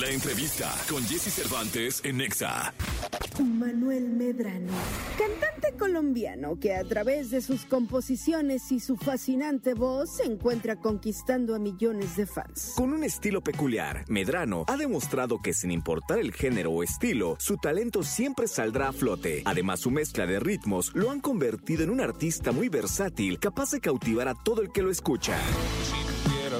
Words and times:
La 0.00 0.10
entrevista 0.10 0.72
con 0.88 1.02
Jesse 1.04 1.32
Cervantes 1.32 2.00
en 2.04 2.18
Nexa. 2.18 2.72
Manuel 3.40 4.08
Medrano, 4.10 4.72
cantante 5.18 5.76
colombiano 5.76 6.60
que 6.60 6.74
a 6.74 6.84
través 6.84 7.30
de 7.30 7.40
sus 7.40 7.64
composiciones 7.64 8.70
y 8.70 8.78
su 8.78 8.96
fascinante 8.96 9.74
voz 9.74 10.16
se 10.16 10.24
encuentra 10.24 10.76
conquistando 10.76 11.54
a 11.54 11.58
millones 11.58 12.16
de 12.16 12.26
fans. 12.26 12.74
Con 12.76 12.92
un 12.92 13.02
estilo 13.02 13.40
peculiar, 13.40 14.04
Medrano 14.08 14.64
ha 14.68 14.76
demostrado 14.76 15.40
que 15.42 15.52
sin 15.52 15.72
importar 15.72 16.20
el 16.20 16.32
género 16.32 16.70
o 16.70 16.84
estilo, 16.84 17.36
su 17.40 17.56
talento 17.56 18.04
siempre 18.04 18.46
saldrá 18.46 18.88
a 18.88 18.92
flote. 18.92 19.42
Además, 19.46 19.80
su 19.80 19.90
mezcla 19.90 20.26
de 20.26 20.38
ritmos 20.38 20.92
lo 20.94 21.10
han 21.10 21.20
convertido 21.20 21.82
en 21.82 21.90
un 21.90 22.00
artista 22.00 22.52
muy 22.52 22.68
versátil, 22.68 23.40
capaz 23.40 23.72
de 23.72 23.80
cautivar 23.80 24.28
a 24.28 24.34
todo 24.34 24.62
el 24.62 24.70
que 24.70 24.82
lo 24.82 24.90
escucha. 24.90 25.36
Si 25.82 26.08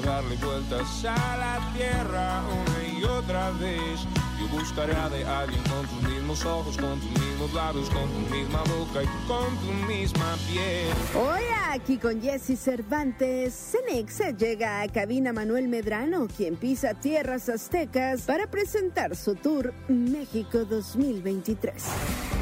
darle 0.04 0.36
vueltas 0.36 1.04
a 1.04 1.36
la 1.36 1.72
tierra 1.74 2.42
una 2.46 2.87
y 2.98 3.04
otra 3.04 3.50
vez, 3.52 4.00
yo 4.40 4.48
buscaría 4.48 5.08
de 5.08 5.24
alguien 5.24 5.62
con 5.64 5.86
tus 5.86 6.10
mismos 6.10 6.44
ojos, 6.44 6.76
con 6.76 7.00
tus 7.00 7.10
mismos 7.10 7.52
labios, 7.54 7.90
con 7.90 8.08
tu 8.08 8.34
misma 8.34 8.62
boca 8.64 9.02
y 9.02 9.26
con 9.26 9.56
tu 9.58 9.72
misma 9.86 10.36
piel. 10.48 10.88
Hoy 11.14 11.42
aquí 11.70 11.98
con 11.98 12.20
Jesse 12.20 12.58
Cervantes, 12.58 13.54
Cenexa 13.54 14.30
llega 14.30 14.82
a 14.82 14.88
cabina 14.88 15.32
Manuel 15.32 15.68
Medrano, 15.68 16.26
quien 16.28 16.56
pisa 16.56 16.94
tierras 16.94 17.48
aztecas 17.48 18.22
para 18.22 18.46
presentar 18.48 19.14
su 19.16 19.34
tour 19.34 19.72
México 19.88 20.64
2023. 20.64 22.37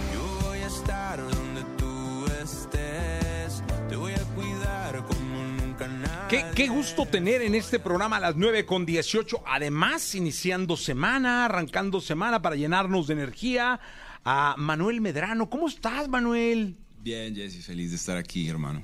Qué, 6.29 6.45
qué 6.57 6.66
gusto 6.66 7.07
tener 7.07 7.41
en 7.43 7.55
este 7.55 7.79
programa 7.79 8.16
a 8.16 8.21
las 8.21 8.35
9 8.35 8.66
con 8.66 8.85
18. 8.85 9.45
Además, 9.47 10.12
iniciando 10.16 10.77
semana, 10.77 11.45
arrancando 11.45 12.01
semana 12.01 12.43
para 12.43 12.57
llenarnos 12.57 13.07
de 13.07 13.12
energía. 13.12 13.79
A 14.25 14.57
Manuel 14.59 15.01
Medrano. 15.01 15.49
¿Cómo 15.49 15.68
estás, 15.68 16.09
Manuel? 16.09 16.77
Bien, 17.01 17.33
Jesse, 17.33 17.65
feliz 17.65 17.91
de 17.91 17.96
estar 17.96 18.16
aquí, 18.16 18.49
hermano. 18.49 18.83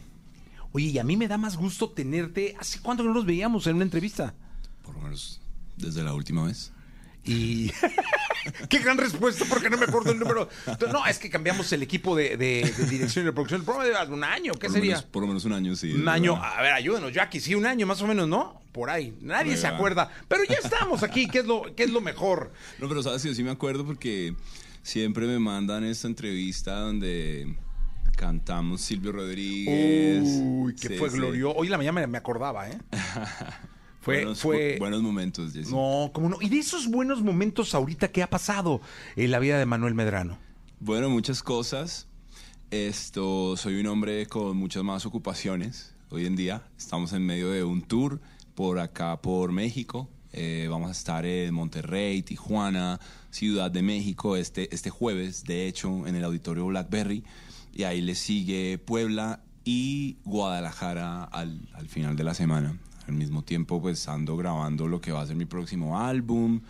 Oye, 0.71 0.87
y 0.87 0.99
a 1.01 1.05
mí 1.05 1.17
me 1.17 1.27
da 1.27 1.37
más 1.37 1.57
gusto 1.57 1.91
tenerte. 1.91 2.55
¿Hace 2.61 2.79
cuánto 2.81 3.03
que 3.03 3.09
no 3.09 3.15
nos 3.15 3.27
veíamos 3.27 3.67
en 3.67 3.75
una 3.75 3.85
entrevista? 3.85 4.35
Por 4.85 4.95
lo 4.95 5.01
menos 5.01 5.41
desde 5.77 6.05
la 6.05 6.15
última 6.15 6.45
vez. 6.45 6.73
Y. 7.25 7.71
¡Qué 8.69 8.79
gran 8.81 8.99
respuesta! 8.99 9.45
Porque 9.49 9.71
no 9.71 9.77
me 9.79 9.85
acuerdo 9.85 10.11
el 10.11 10.19
número. 10.19 10.49
No, 10.93 11.07
es 11.07 11.19
que 11.19 11.31
cambiamos 11.31 11.73
el 11.73 11.83
equipo 11.83 12.17
de, 12.17 12.37
de- 12.37 12.73
de 12.77 12.87
dirección 12.87 13.25
y 13.25 13.27
de 13.27 13.33
producción. 13.33 13.61
El 13.61 13.65
programa 13.65 14.05
de 14.05 14.13
un 14.13 14.25
año. 14.25 14.53
¿Qué 14.55 14.67
Por 14.67 14.71
lo 14.71 14.75
sería? 14.75 14.91
menos- 14.97 15.05
por 15.05 15.23
lo 15.23 15.29
menos 15.29 15.45
un 15.45 15.53
año, 15.53 15.77
sí. 15.77 15.93
Un 15.93 16.09
año, 16.09 16.37
a 16.43 16.61
ver, 16.61 16.73
ayúdenos, 16.73 17.13
Jackie, 17.13 17.39
sí, 17.41 17.55
un 17.55 17.67
año 17.67 17.87
más 17.87 18.03
o 18.03 18.07
menos, 18.09 18.27
¿no? 18.29 18.61
Por 18.73 18.91
ahí. 18.91 19.15
Nadie 19.21 19.45
Por 19.45 19.53
ahí 19.55 19.57
se 19.61 19.69
va. 19.71 19.77
acuerda. 19.77 20.11
Pero 20.29 20.43
ya 20.45 20.57
estamos 20.57 21.03
aquí, 21.05 21.29
¿qué 21.29 21.41
es 21.41 21.47
lo, 21.47 21.63
qué 21.77 21.85
es 21.85 21.91
lo 21.91 22.01
mejor? 22.01 22.53
No, 22.79 22.89
pero 22.89 23.03
sabes 23.03 23.23
que 23.23 23.29
yo 23.29 23.35
sí 23.35 23.45
me 23.45 23.51
acuerdo 23.53 23.85
porque 23.87 24.35
siempre 24.83 25.27
me 25.27 25.39
mandan 25.39 25.85
esta 25.85 26.09
entrevista 26.09 26.81
donde 26.81 27.55
cantamos 28.17 28.81
Silvio 28.81 29.13
Rodríguez. 29.13 30.23
Uy, 30.25 30.75
que 30.75 30.89
Sí, 30.89 30.95
fue 30.97 31.11
sí. 31.11 31.17
glorioso. 31.19 31.57
Hoy 31.57 31.69
en 31.69 31.71
la 31.73 31.77
mañana 31.79 32.01
me, 32.01 32.07
me 32.09 32.19
acordaba, 32.19 32.69
¿eh? 32.69 32.79
Fue, 34.03 34.17
buenos, 34.19 34.41
fue. 34.41 34.75
bu- 34.77 34.79
buenos 34.81 35.03
momentos, 35.03 35.53
Jesse. 35.55 35.71
No, 35.71 36.11
¿cómo 36.13 36.29
no? 36.29 36.37
Y 36.43 36.49
de 36.51 36.59
esos 36.59 36.89
buenos 36.89 37.23
momentos 37.23 37.75
ahorita, 37.75 38.09
¿qué 38.09 38.23
ha 38.23 38.29
pasado 38.29 38.81
en 39.17 39.31
la 39.31 39.39
vida 39.39 39.59
de 39.59 39.65
Manuel 39.65 39.95
Medrano? 39.95 40.39
Bueno, 40.81 41.09
muchas 41.09 41.43
cosas. 41.43 42.09
Esto, 42.71 43.57
soy 43.57 43.79
un 43.81 43.87
hombre 43.87 44.27
con 44.27 44.57
muchas 44.57 44.83
más 44.83 45.05
ocupaciones 45.07 45.95
hoy 46.11 46.27
en 46.27 46.37
día. 46.37 46.63
Estamos 46.79 47.13
en 47.13 47.25
medio 47.25 47.51
de 47.51 47.65
un 47.65 47.83
tour 47.83 48.21
por 48.55 48.79
acá, 48.79 49.21
por 49.21 49.53
México. 49.53 50.09
Eh, 50.33 50.67
vamos 50.71 50.89
a 50.89 50.93
estar 50.93 51.27
en 51.27 51.53
Monterrey, 51.55 52.23
Tijuana, 52.23 52.99
Ciudad 53.31 53.71
de 53.71 53.83
México 53.83 54.37
este, 54.37 54.75
este 54.75 54.89
jueves, 54.91 55.45
de 55.45 55.69
hecho, 55.69 56.07
en 56.07 56.17
el 56.17 56.25
auditorio 56.25 56.67
Blackberry. 56.67 57.23
Y 57.75 57.85
ahí 57.85 58.01
le 58.01 58.15
sigue 58.15 58.79
Puebla 58.79 59.41
y 59.65 60.17
Guadalajara 60.25 61.25
al, 61.25 61.69
al 61.75 61.89
final 61.89 62.17
de 62.17 62.25
la 62.25 62.35
semana. 62.35 62.79
Al 63.07 63.15
mismo 63.15 63.43
tiempo, 63.43 63.81
pues 63.81 64.09
ando 64.09 64.37
grabando 64.37 64.87
lo 64.87 65.01
que 65.01 65.13
va 65.13 65.23
a 65.23 65.27
ser 65.27 65.37
mi 65.37 65.45
próximo 65.45 65.99
álbum. 65.99 66.61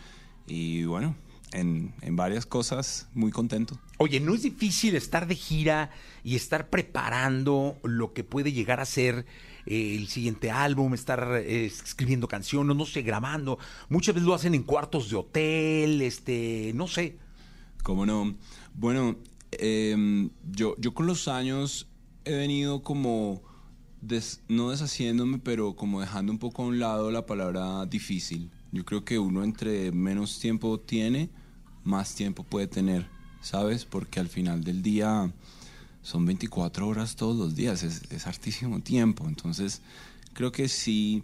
Y 0.47 0.84
bueno, 0.84 1.15
en, 1.53 1.94
en 2.00 2.16
varias 2.16 2.47
cosas, 2.47 3.09
muy 3.15 3.31
contento. 3.31 3.78
Oye, 3.98 4.20
¿no 4.20 4.34
es 4.34 4.43
difícil 4.43 4.97
estar 4.97 5.26
de 5.26 5.34
gira 5.34 5.91
y 6.25 6.34
estar 6.34 6.70
preparando 6.70 7.78
lo 7.82 8.12
que 8.12 8.25
puede 8.25 8.53
llegar 8.53 8.81
a 8.81 8.84
ser 8.84 9.26
eh, 9.66 9.97
el 9.97 10.09
siguiente 10.09 10.50
álbum, 10.50 10.94
estar 10.94 11.37
eh, 11.37 11.66
escribiendo 11.66 12.28
canciones, 12.28 12.76
no 12.76 12.87
sé, 12.87 13.03
grabando? 13.03 13.59
Muchas 13.88 14.14
veces 14.14 14.26
lo 14.26 14.34
hacen 14.34 14.54
en 14.54 14.62
cuartos 14.62 15.10
de 15.10 15.16
hotel, 15.16 16.03
este, 16.03 16.72
no 16.75 16.88
sé. 16.88 17.19
¿Cómo 17.82 18.06
no? 18.06 18.34
Bueno, 18.75 19.16
em, 19.53 20.31
yo, 20.50 20.75
yo 20.78 20.94
con 20.94 21.06
los 21.06 21.28
años 21.28 21.88
he 22.25 22.34
venido 22.34 22.82
como, 22.82 23.43
no 24.48 24.70
deshaciéndome, 24.70 25.38
pero 25.38 25.76
como 25.76 26.00
dejando 26.00 26.32
un 26.32 26.38
poco 26.38 26.62
a 26.62 26.66
un 26.66 26.78
lado 26.78 27.10
la 27.10 27.24
palabra 27.24 27.86
difícil. 27.86 28.50
Yo 28.72 28.84
creo 28.84 29.04
que 29.04 29.18
uno 29.18 29.44
entre 29.44 29.92
menos 29.92 30.38
tiempo 30.38 30.80
tiene, 30.80 31.30
más 31.84 32.14
tiempo 32.14 32.42
puede 32.42 32.66
tener, 32.66 33.06
¿sabes? 33.40 33.84
Porque 33.84 34.18
al 34.18 34.28
final 34.28 34.64
del 34.64 34.82
día 34.82 35.32
son 36.02 36.26
24 36.26 36.88
horas 36.88 37.16
todos 37.16 37.36
los 37.36 37.54
días, 37.54 37.82
es, 37.84 38.02
es 38.10 38.26
hartísimo 38.26 38.80
tiempo. 38.80 39.28
Entonces, 39.28 39.82
creo 40.32 40.50
que 40.50 40.69
sí, 40.69 41.22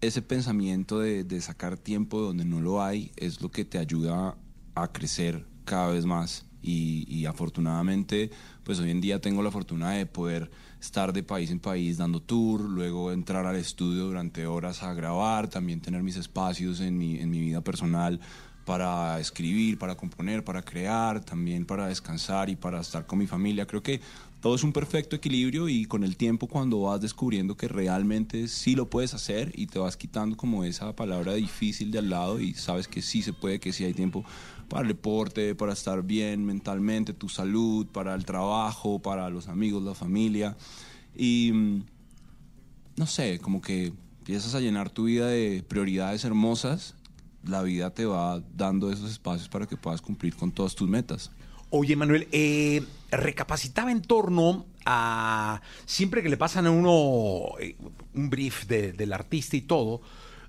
ese 0.00 0.22
pensamiento 0.22 1.00
de, 1.00 1.24
de 1.24 1.40
sacar 1.40 1.76
tiempo 1.76 2.20
donde 2.20 2.44
no 2.44 2.60
lo 2.60 2.82
hay 2.82 3.10
es 3.16 3.40
lo 3.40 3.50
que 3.50 3.64
te 3.64 3.78
ayuda 3.78 4.36
a 4.74 4.92
crecer 4.92 5.44
cada 5.64 5.88
vez 5.88 6.06
más. 6.06 6.44
Y, 6.62 7.26
afortunadamente, 7.26 8.30
pues 8.62 8.78
hoy 8.78 8.90
en 8.90 9.00
día 9.00 9.20
tengo 9.20 9.42
la 9.42 9.50
fortuna 9.50 9.92
de 9.92 10.06
poder 10.06 10.50
estar 10.80 11.12
de 11.12 11.22
país 11.22 11.50
en 11.50 11.60
país 11.60 11.98
dando 11.98 12.20
tour, 12.20 12.60
luego 12.60 13.12
entrar 13.12 13.46
al 13.46 13.56
estudio 13.56 14.04
durante 14.04 14.46
horas 14.46 14.82
a 14.82 14.94
grabar, 14.94 15.48
también 15.48 15.80
tener 15.80 16.02
mis 16.02 16.16
espacios 16.16 16.80
en 16.80 16.98
mi, 16.98 17.18
en 17.18 17.30
mi 17.30 17.40
vida 17.40 17.60
personal 17.60 18.20
para 18.64 19.18
escribir, 19.18 19.78
para 19.78 19.96
componer, 19.96 20.44
para 20.44 20.62
crear, 20.62 21.24
también 21.24 21.66
para 21.66 21.88
descansar 21.88 22.48
y 22.48 22.56
para 22.56 22.80
estar 22.80 23.06
con 23.06 23.18
mi 23.18 23.26
familia. 23.26 23.66
Creo 23.66 23.82
que 23.82 24.00
todo 24.40 24.56
es 24.56 24.64
un 24.64 24.72
perfecto 24.72 25.14
equilibrio 25.14 25.68
y 25.68 25.84
con 25.84 26.02
el 26.02 26.16
tiempo 26.16 26.48
cuando 26.48 26.80
vas 26.80 27.00
descubriendo 27.00 27.56
que 27.56 27.68
realmente 27.68 28.48
sí 28.48 28.74
lo 28.74 28.90
puedes 28.90 29.14
hacer 29.14 29.52
y 29.54 29.66
te 29.66 29.78
vas 29.78 29.96
quitando 29.96 30.36
como 30.36 30.64
esa 30.64 30.94
palabra 30.96 31.34
difícil 31.34 31.92
de 31.92 32.00
al 32.00 32.10
lado 32.10 32.40
y 32.40 32.54
sabes 32.54 32.88
que 32.88 33.02
sí 33.02 33.22
se 33.22 33.32
puede, 33.32 33.60
que 33.60 33.72
sí 33.72 33.84
hay 33.84 33.94
tiempo 33.94 34.24
para 34.72 34.82
el 34.82 34.88
deporte, 34.88 35.54
para 35.54 35.74
estar 35.74 36.02
bien 36.02 36.46
mentalmente, 36.46 37.12
tu 37.12 37.28
salud, 37.28 37.86
para 37.86 38.14
el 38.14 38.24
trabajo, 38.24 39.00
para 39.00 39.28
los 39.28 39.48
amigos, 39.48 39.82
la 39.82 39.94
familia. 39.94 40.56
Y 41.14 41.50
mm, 41.52 41.82
no 42.96 43.06
sé, 43.06 43.38
como 43.38 43.60
que 43.60 43.92
empiezas 44.20 44.54
a 44.54 44.60
llenar 44.60 44.88
tu 44.88 45.04
vida 45.04 45.26
de 45.26 45.62
prioridades 45.68 46.24
hermosas, 46.24 46.94
la 47.44 47.60
vida 47.60 47.90
te 47.90 48.06
va 48.06 48.42
dando 48.56 48.90
esos 48.90 49.10
espacios 49.10 49.50
para 49.50 49.66
que 49.66 49.76
puedas 49.76 50.00
cumplir 50.00 50.34
con 50.36 50.50
todas 50.50 50.74
tus 50.74 50.88
metas. 50.88 51.30
Oye, 51.68 51.94
Manuel, 51.94 52.26
eh, 52.32 52.82
recapacitaba 53.10 53.92
en 53.92 54.00
torno 54.00 54.64
a 54.86 55.60
siempre 55.84 56.22
que 56.22 56.30
le 56.30 56.38
pasan 56.38 56.64
a 56.66 56.70
uno 56.70 57.58
eh, 57.60 57.76
un 58.14 58.30
brief 58.30 58.64
de- 58.66 58.92
del 58.94 59.12
artista 59.12 59.54
y 59.54 59.60
todo, 59.60 60.00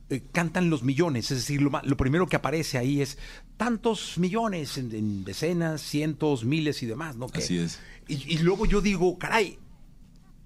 eh, 0.09 0.21
cantan 0.31 0.69
los 0.69 0.83
millones, 0.83 1.31
es 1.31 1.37
decir, 1.39 1.61
lo, 1.61 1.71
primero 1.97 2.27
que 2.27 2.35
aparece 2.35 2.77
ahí 2.77 3.01
es 3.01 3.17
tantos 3.57 4.17
millones 4.17 4.77
en, 4.77 4.93
en 4.93 5.23
decenas, 5.23 5.81
cientos, 5.81 6.43
miles 6.45 6.83
y 6.83 6.85
demás, 6.85 7.15
¿no? 7.15 7.27
Que- 7.27 7.39
Así 7.39 7.57
es. 7.57 7.79
Y, 8.07 8.33
y 8.33 8.37
luego 8.39 8.65
yo 8.65 8.81
digo, 8.81 9.17
caray, 9.17 9.57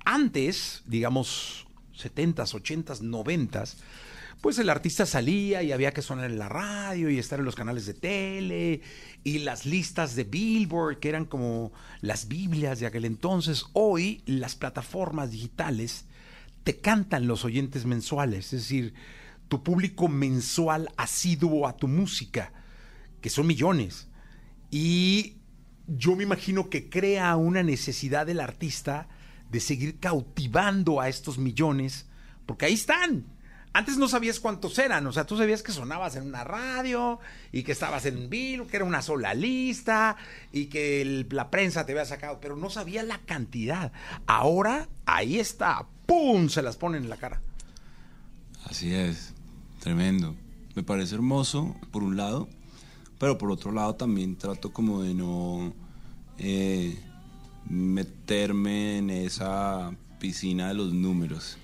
antes, 0.06 0.84
digamos, 0.86 1.68
70s, 1.98 2.54
80s, 2.54 3.02
90s, 3.02 3.76
pues 4.42 4.60
el 4.60 4.70
artista 4.70 5.06
salía 5.08 5.64
y 5.64 5.72
había 5.72 5.92
que 5.94 6.04
sonar 6.04 6.30
en 6.30 6.38
la 6.38 6.48
radio 6.48 7.10
y 7.10 7.18
estar 7.18 7.40
en 7.40 7.46
los 7.46 7.56
canales 7.56 7.88
de 7.88 7.96
tele 7.96 8.82
y 9.24 9.40
las 9.40 9.66
listas 9.66 10.16
de 10.16 10.24
Billboard, 10.26 11.00
que 11.00 11.10
eran 11.10 11.26
como 11.26 11.74
las 12.02 12.28
Biblias 12.28 12.80
de 12.80 12.86
aquel 12.86 13.06
entonces. 13.06 13.66
Hoy 13.74 14.22
las 14.28 14.56
plataformas 14.56 15.32
digitales 15.32 16.06
te 16.64 16.78
cantan 16.78 17.26
los 17.28 17.44
oyentes 17.46 17.86
mensuales, 17.86 18.54
es 18.54 18.62
decir, 18.62 18.94
tu 19.48 19.64
público 19.64 20.08
mensual 20.08 20.90
asiduo 20.98 21.68
a 21.68 21.78
tu 21.78 21.88
música, 21.88 22.52
que 23.22 23.30
son 23.30 23.48
millones. 23.48 24.08
Y 24.70 25.38
yo 25.88 26.16
me 26.16 26.24
imagino 26.24 26.70
que 26.70 26.90
crea 26.90 27.36
una 27.36 27.64
necesidad 27.64 28.26
del 28.26 28.40
artista 28.40 29.08
de 29.50 29.60
seguir 29.60 30.00
cautivando 30.00 31.00
a 31.00 31.08
estos 31.08 31.38
millones, 31.38 32.08
porque 32.46 32.66
ahí 32.66 32.74
están. 32.74 33.26
Antes 33.74 33.98
no 33.98 34.08
sabías 34.08 34.40
cuántos 34.40 34.80
eran, 34.80 35.06
o 35.06 35.12
sea, 35.12 35.26
tú 35.26 35.38
sabías 35.38 35.62
que 35.62 35.72
sonabas 35.72 36.16
en 36.16 36.24
una 36.24 36.44
radio 36.44 37.20
y 37.52 37.62
que 37.62 37.74
estabas 37.74 38.06
en 38.08 38.30
Bill, 38.30 38.66
que 38.66 38.78
era 38.78 38.86
una 38.86 39.04
sola 39.04 39.36
lista 39.36 40.18
y 40.52 40.66
que 40.66 41.26
la 41.30 41.52
prensa 41.52 41.86
te 41.86 41.92
había 41.92 42.06
sacado, 42.06 42.40
pero 42.42 42.56
no 42.56 42.72
sabía 42.72 43.04
la 43.04 43.20
cantidad. 43.20 43.92
Ahora, 44.26 44.90
ahí 45.06 45.40
está, 45.40 45.86
¡pum! 46.08 46.50
Se 46.50 46.64
las 46.64 46.76
ponen 46.76 47.04
en 47.04 47.10
la 47.10 47.18
cara. 47.18 47.40
Así 48.66 48.94
es, 48.96 49.36
tremendo. 49.88 50.36
me 50.76 50.84
parece 50.84 51.16
hermoso, 51.16 51.74
por 51.92 52.04
un 52.04 52.18
lado, 52.18 52.50
pero 53.20 53.38
por 53.38 53.52
otro 53.52 53.72
lado 53.72 53.96
también 53.96 54.36
trato 54.36 54.74
como 54.74 55.02
de 55.02 55.14
no 55.14 55.74
eh, 56.38 57.00
meterme 57.70 58.98
en 58.98 59.10
esa 59.10 59.96
piscina 60.20 60.68
de 60.68 60.74
los 60.74 60.92
números. 60.92 61.58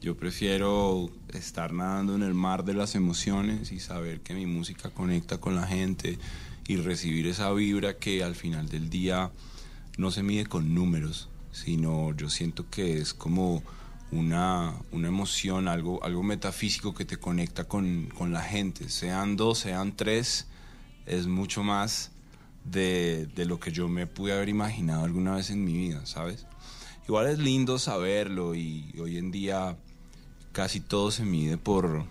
Yo 0.00 0.16
prefiero 0.16 1.08
estar 1.32 1.72
nadando 1.72 2.16
en 2.16 2.24
el 2.24 2.34
mar 2.34 2.64
de 2.64 2.74
las 2.74 2.96
emociones 2.96 3.70
y 3.70 3.78
saber 3.78 4.22
que 4.22 4.34
mi 4.34 4.44
música 4.44 4.90
conecta 4.90 5.38
con 5.38 5.54
la 5.54 5.68
gente 5.68 6.18
y 6.66 6.78
recibir 6.78 7.28
esa 7.28 7.52
vibra 7.52 7.96
que 7.96 8.24
al 8.24 8.34
final 8.34 8.68
del 8.68 8.90
día 8.90 9.30
no 9.98 10.10
se 10.10 10.24
mide 10.24 10.46
con 10.46 10.74
números, 10.74 11.28
sino 11.52 12.12
yo 12.16 12.28
siento 12.28 12.68
que 12.68 12.98
es 12.98 13.14
como 13.14 13.62
una, 14.12 14.74
una 14.92 15.08
emoción, 15.08 15.68
algo, 15.68 16.04
algo 16.04 16.22
metafísico 16.22 16.94
que 16.94 17.04
te 17.04 17.16
conecta 17.16 17.64
con, 17.64 18.08
con 18.16 18.32
la 18.32 18.42
gente. 18.42 18.88
Sean 18.88 19.36
dos, 19.36 19.60
sean 19.60 19.96
tres, 19.96 20.46
es 21.06 21.26
mucho 21.26 21.64
más 21.64 22.12
de, 22.64 23.26
de 23.34 23.46
lo 23.46 23.58
que 23.58 23.72
yo 23.72 23.88
me 23.88 24.06
pude 24.06 24.34
haber 24.34 24.48
imaginado 24.48 25.04
alguna 25.04 25.34
vez 25.34 25.50
en 25.50 25.64
mi 25.64 25.72
vida, 25.72 26.06
¿sabes? 26.06 26.46
Igual 27.08 27.26
es 27.26 27.38
lindo 27.38 27.78
saberlo 27.78 28.54
y 28.54 28.94
hoy 29.00 29.16
en 29.16 29.32
día 29.32 29.76
casi 30.52 30.80
todo 30.80 31.10
se 31.10 31.24
mide 31.24 31.56
por 31.58 32.04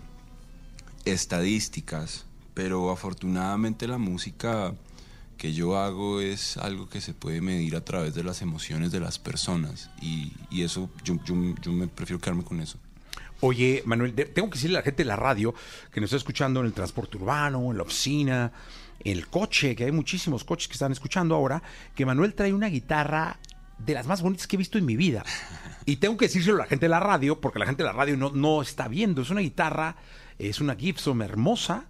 estadísticas, 1.04 2.26
pero 2.52 2.90
afortunadamente 2.90 3.88
la 3.88 3.98
música 3.98 4.74
que 5.42 5.52
yo 5.52 5.76
hago 5.76 6.20
es 6.20 6.56
algo 6.56 6.88
que 6.88 7.00
se 7.00 7.14
puede 7.14 7.40
medir 7.40 7.74
a 7.74 7.84
través 7.84 8.14
de 8.14 8.22
las 8.22 8.42
emociones 8.42 8.92
de 8.92 9.00
las 9.00 9.18
personas 9.18 9.90
y, 10.00 10.32
y 10.52 10.62
eso 10.62 10.88
yo, 11.02 11.16
yo, 11.24 11.34
yo 11.60 11.72
me 11.72 11.88
prefiero 11.88 12.20
quedarme 12.20 12.44
con 12.44 12.60
eso. 12.60 12.78
Oye, 13.40 13.82
Manuel, 13.84 14.14
tengo 14.14 14.48
que 14.48 14.54
decirle 14.54 14.76
a 14.76 14.80
la 14.82 14.84
gente 14.84 15.02
de 15.02 15.08
la 15.08 15.16
radio 15.16 15.52
que 15.92 16.00
nos 16.00 16.10
está 16.10 16.18
escuchando 16.18 16.60
en 16.60 16.66
el 16.66 16.72
transporte 16.72 17.16
urbano, 17.16 17.72
en 17.72 17.76
la 17.76 17.82
oficina, 17.82 18.52
en 19.00 19.18
el 19.18 19.26
coche, 19.26 19.74
que 19.74 19.82
hay 19.82 19.90
muchísimos 19.90 20.44
coches 20.44 20.68
que 20.68 20.74
están 20.74 20.92
escuchando 20.92 21.34
ahora, 21.34 21.60
que 21.96 22.06
Manuel 22.06 22.34
trae 22.34 22.52
una 22.52 22.68
guitarra 22.68 23.40
de 23.78 23.94
las 23.94 24.06
más 24.06 24.22
bonitas 24.22 24.46
que 24.46 24.54
he 24.54 24.58
visto 24.58 24.78
en 24.78 24.86
mi 24.86 24.94
vida. 24.94 25.24
Y 25.86 25.96
tengo 25.96 26.16
que 26.16 26.26
decírselo 26.26 26.58
a 26.58 26.60
la 26.60 26.66
gente 26.66 26.84
de 26.84 26.90
la 26.90 27.00
radio, 27.00 27.40
porque 27.40 27.58
la 27.58 27.66
gente 27.66 27.82
de 27.82 27.88
la 27.88 27.92
radio 27.92 28.16
no, 28.16 28.30
no 28.30 28.62
está 28.62 28.86
viendo. 28.86 29.22
Es 29.22 29.30
una 29.30 29.40
guitarra, 29.40 29.96
es 30.38 30.60
una 30.60 30.76
Gibson 30.76 31.20
hermosa, 31.20 31.86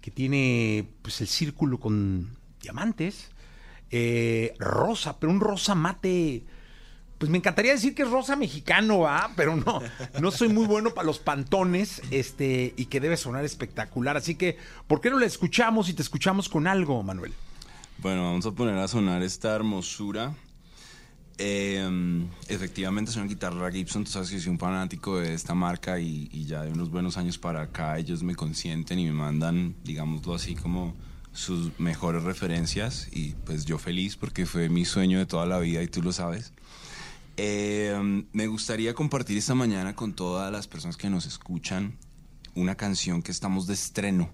que 0.00 0.10
tiene 0.10 0.88
pues 1.02 1.20
el 1.20 1.26
círculo 1.26 1.78
con 1.78 2.30
diamantes, 2.66 3.30
eh, 3.90 4.54
rosa, 4.58 5.18
pero 5.18 5.32
un 5.32 5.40
rosa 5.40 5.74
mate 5.74 6.44
pues 7.18 7.30
me 7.30 7.38
encantaría 7.38 7.72
decir 7.72 7.94
que 7.94 8.02
es 8.02 8.10
rosa 8.10 8.36
mexicano, 8.36 9.00
¿va? 9.00 9.30
Pero 9.36 9.56
no, 9.56 9.80
no 10.20 10.30
soy 10.30 10.48
muy 10.48 10.66
bueno 10.66 10.92
para 10.92 11.06
los 11.06 11.18
pantones, 11.18 12.02
este, 12.10 12.74
y 12.76 12.86
que 12.86 13.00
debe 13.00 13.16
sonar 13.16 13.44
espectacular. 13.44 14.16
Así 14.16 14.34
que, 14.34 14.58
¿por 14.86 15.00
qué 15.00 15.08
no 15.10 15.18
la 15.18 15.26
escuchamos 15.26 15.88
y 15.88 15.94
te 15.94 16.02
escuchamos 16.02 16.48
con 16.48 16.66
algo, 16.66 17.02
Manuel? 17.02 17.32
Bueno, 17.98 18.24
vamos 18.24 18.44
a 18.44 18.52
poner 18.52 18.76
a 18.76 18.86
sonar 18.86 19.22
esta 19.22 19.54
hermosura. 19.54 20.34
Eh, 21.38 22.26
efectivamente 22.48 23.10
es 23.10 23.16
una 23.16 23.26
guitarra 23.26 23.70
Gibson, 23.70 24.04
tú 24.04 24.10
sabes 24.10 24.30
que 24.30 24.40
soy 24.40 24.50
un 24.50 24.58
fanático 24.58 25.18
de 25.18 25.34
esta 25.34 25.54
marca 25.54 26.00
y, 26.00 26.30
y 26.32 26.46
ya 26.46 26.62
de 26.62 26.72
unos 26.72 26.90
buenos 26.90 27.18
años 27.18 27.36
para 27.36 27.60
acá 27.60 27.98
ellos 27.98 28.22
me 28.22 28.34
consienten 28.34 28.98
y 28.98 29.04
me 29.04 29.12
mandan, 29.12 29.74
digámoslo 29.84 30.34
así, 30.34 30.54
como 30.54 30.94
sus 31.36 31.78
mejores 31.78 32.22
referencias 32.22 33.08
y 33.12 33.34
pues 33.44 33.66
yo 33.66 33.78
feliz 33.78 34.16
porque 34.16 34.46
fue 34.46 34.70
mi 34.70 34.86
sueño 34.86 35.18
de 35.18 35.26
toda 35.26 35.44
la 35.44 35.58
vida 35.58 35.82
y 35.82 35.86
tú 35.86 36.02
lo 36.02 36.12
sabes. 36.12 36.52
Eh, 37.36 38.24
me 38.32 38.46
gustaría 38.46 38.94
compartir 38.94 39.36
esta 39.36 39.54
mañana 39.54 39.94
con 39.94 40.14
todas 40.14 40.50
las 40.50 40.66
personas 40.66 40.96
que 40.96 41.10
nos 41.10 41.26
escuchan 41.26 41.98
una 42.54 42.74
canción 42.74 43.22
que 43.22 43.30
estamos 43.30 43.66
de 43.66 43.74
estreno. 43.74 44.30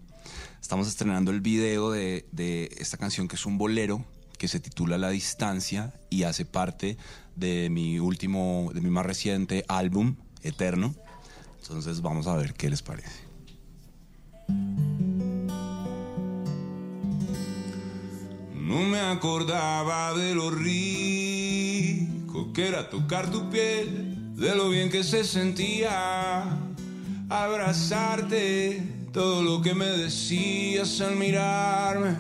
Estamos 0.61 0.87
estrenando 0.87 1.33
el 1.33 1.41
video 1.41 1.91
de, 1.91 2.25
de 2.31 2.71
esta 2.79 2.97
canción 2.97 3.27
que 3.27 3.35
es 3.35 3.47
un 3.47 3.59
bolero 3.59 4.05
que 4.39 4.47
se 4.47 4.61
titula 4.61 4.97
La 4.97 5.11
Distancia 5.11 5.93
y 6.09 6.23
hace 6.23 6.45
parte 6.45 6.97
de 7.35 7.69
mi 7.69 7.99
último, 7.99 8.71
de 8.73 8.81
mi 8.81 8.91
más 8.91 9.05
reciente 9.05 9.65
álbum, 9.67 10.15
Eterno. 10.43 10.95
Entonces 11.61 12.01
vamos 12.01 12.29
a 12.29 12.37
ver 12.37 12.55
qué 12.55 12.71
les 12.71 12.83
parece. 12.83 13.23
No 18.73 18.81
me 18.81 19.01
acordaba 19.01 20.15
de 20.15 20.35
lo 20.35 20.51
rico 20.51 22.09
que 22.55 22.69
era 22.69 22.89
tocar 22.89 23.31
tu 23.31 23.51
piel, 23.51 24.35
de 24.35 24.55
lo 24.55 24.71
bien 24.71 24.89
que 24.89 25.05
se 25.05 25.25
sentía 25.25 26.43
abrazarte, 27.29 28.83
todo 29.13 29.43
lo 29.43 29.61
que 29.61 29.75
me 29.75 29.85
decías 29.85 31.03
al 31.03 31.17
mirarme 31.17 32.17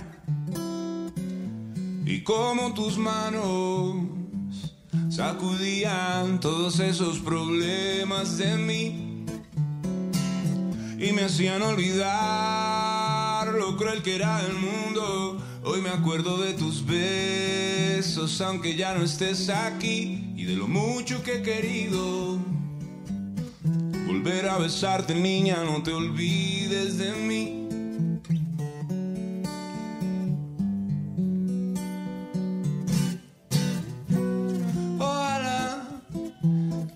y 2.05 2.23
cómo 2.23 2.75
tus 2.75 2.99
manos 2.99 3.97
sacudían 5.09 6.39
todos 6.39 6.81
esos 6.81 7.19
problemas 7.21 8.37
de 8.37 8.59
mí 8.59 9.25
y 10.99 11.13
me 11.13 11.23
hacían 11.23 11.63
olvidar 11.63 13.55
lo 13.55 13.75
cruel 13.79 14.03
que 14.03 14.17
era 14.17 14.45
el 14.45 14.53
mundo. 14.53 15.42
Hoy 15.65 15.81
me 15.81 15.91
acuerdo 15.91 16.39
de 16.39 16.55
tus 16.55 16.85
besos, 16.85 18.41
aunque 18.41 18.75
ya 18.75 18.95
no 18.95 19.05
estés 19.05 19.49
aquí, 19.49 20.33
y 20.35 20.45
de 20.45 20.57
lo 20.57 20.67
mucho 20.67 21.23
que 21.23 21.37
he 21.37 21.43
querido. 21.43 22.41
Volver 24.05 24.49
a 24.49 24.59
besarte, 24.59 25.15
niña, 25.15 25.63
no 25.63 25.81
te 25.85 25.93
olvides 25.93 26.99
de 26.99 27.13
mí. 27.13 27.69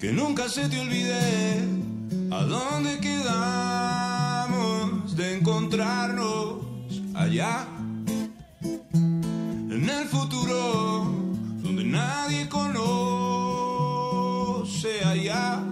Que 0.00 0.10
nunca 0.12 0.48
se 0.48 0.68
te 0.68 0.80
olvide 0.80 1.60
a 2.32 2.42
dónde 2.42 2.98
quedamos 2.98 3.96
de 5.16 5.36
encontrarnos 5.38 6.64
allá 7.14 7.75
futuro 10.08 11.04
donde 11.62 11.84
nadie 11.84 12.48
conoce 12.48 12.86
allá 15.04 15.62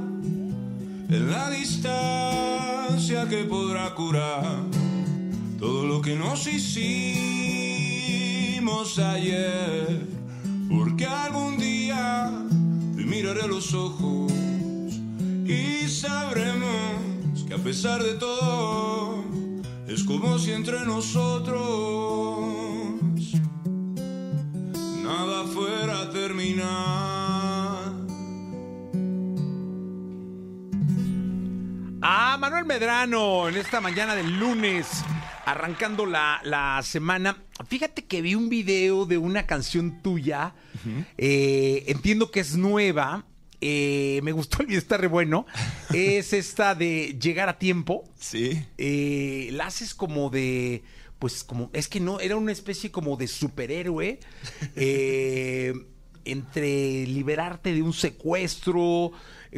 en 1.09 1.31
la 1.31 1.51
distancia 1.51 3.29
que 3.29 3.45
podrá 3.45 3.95
curar 3.95 4.65
todo 5.59 5.87
lo 5.87 6.03
que 6.03 6.17
nos 6.17 6.47
hicimos 6.47 6.85
ayer. 8.99 10.07
Porque 10.69 11.07
algún 11.07 11.57
día 11.59 12.33
te 12.97 13.05
miraré 13.05 13.43
a 13.43 13.47
los 13.47 13.73
ojos 13.75 14.33
y 15.47 15.89
sabremos 15.89 17.45
que 17.47 17.55
a 17.55 17.59
pesar 17.59 18.03
de 18.03 18.15
todo 18.15 19.23
es 19.87 20.03
como 20.05 20.39
si 20.39 20.53
entre 20.53 20.85
nosotros 20.85 22.64
nada 25.15 25.45
fuera 25.45 26.01
a 26.01 26.11
terminar. 26.11 27.93
Ah, 32.03 32.37
Manuel 32.39 32.65
Medrano, 32.65 33.49
en 33.49 33.57
esta 33.57 33.81
mañana 33.81 34.17
del 34.17 34.39
lunes, 34.39 35.05
arrancando 35.47 36.05
la, 36.05 36.41
la 36.45 36.81
semana. 36.83 37.45
Fíjate 37.69 38.05
que 38.07 38.23
vi 38.23 38.35
un 38.35 38.49
video 38.49 39.07
de 39.07 39.17
una 39.19 39.47
canción 39.47 40.03
tuya. 40.03 40.55
Eh, 41.17 41.85
entiendo 41.87 42.31
que 42.33 42.41
es 42.41 42.57
nueva. 42.57 43.25
Eh, 43.61 44.21
me 44.25 44.33
gustó 44.33 44.61
el 44.61 44.67
video, 44.67 44.81
está 44.81 44.97
re 44.97 45.07
bueno. 45.07 45.47
es 45.95 46.33
esta 46.33 46.75
de 46.75 47.17
llegar 47.21 47.49
a 47.49 47.59
tiempo. 47.59 48.05
Sí. 48.19 48.67
eh, 48.79 49.49
la 49.53 49.67
haces 49.67 49.95
como 49.95 50.29
de, 50.29 50.83
pues 51.19 51.45
como, 51.45 51.71
es 51.73 51.89
que 51.89 52.01
no, 52.01 52.21
era 52.21 52.37
una 52.37 52.53
especie 52.53 52.91
como 52.91 53.17
de 53.17 53.29
superhéroe, 53.29 54.21
eh, 54.77 55.73
entre 56.27 57.07
liberarte 57.07 57.73
de 57.75 57.83
un 57.83 57.93
secuestro, 57.93 59.13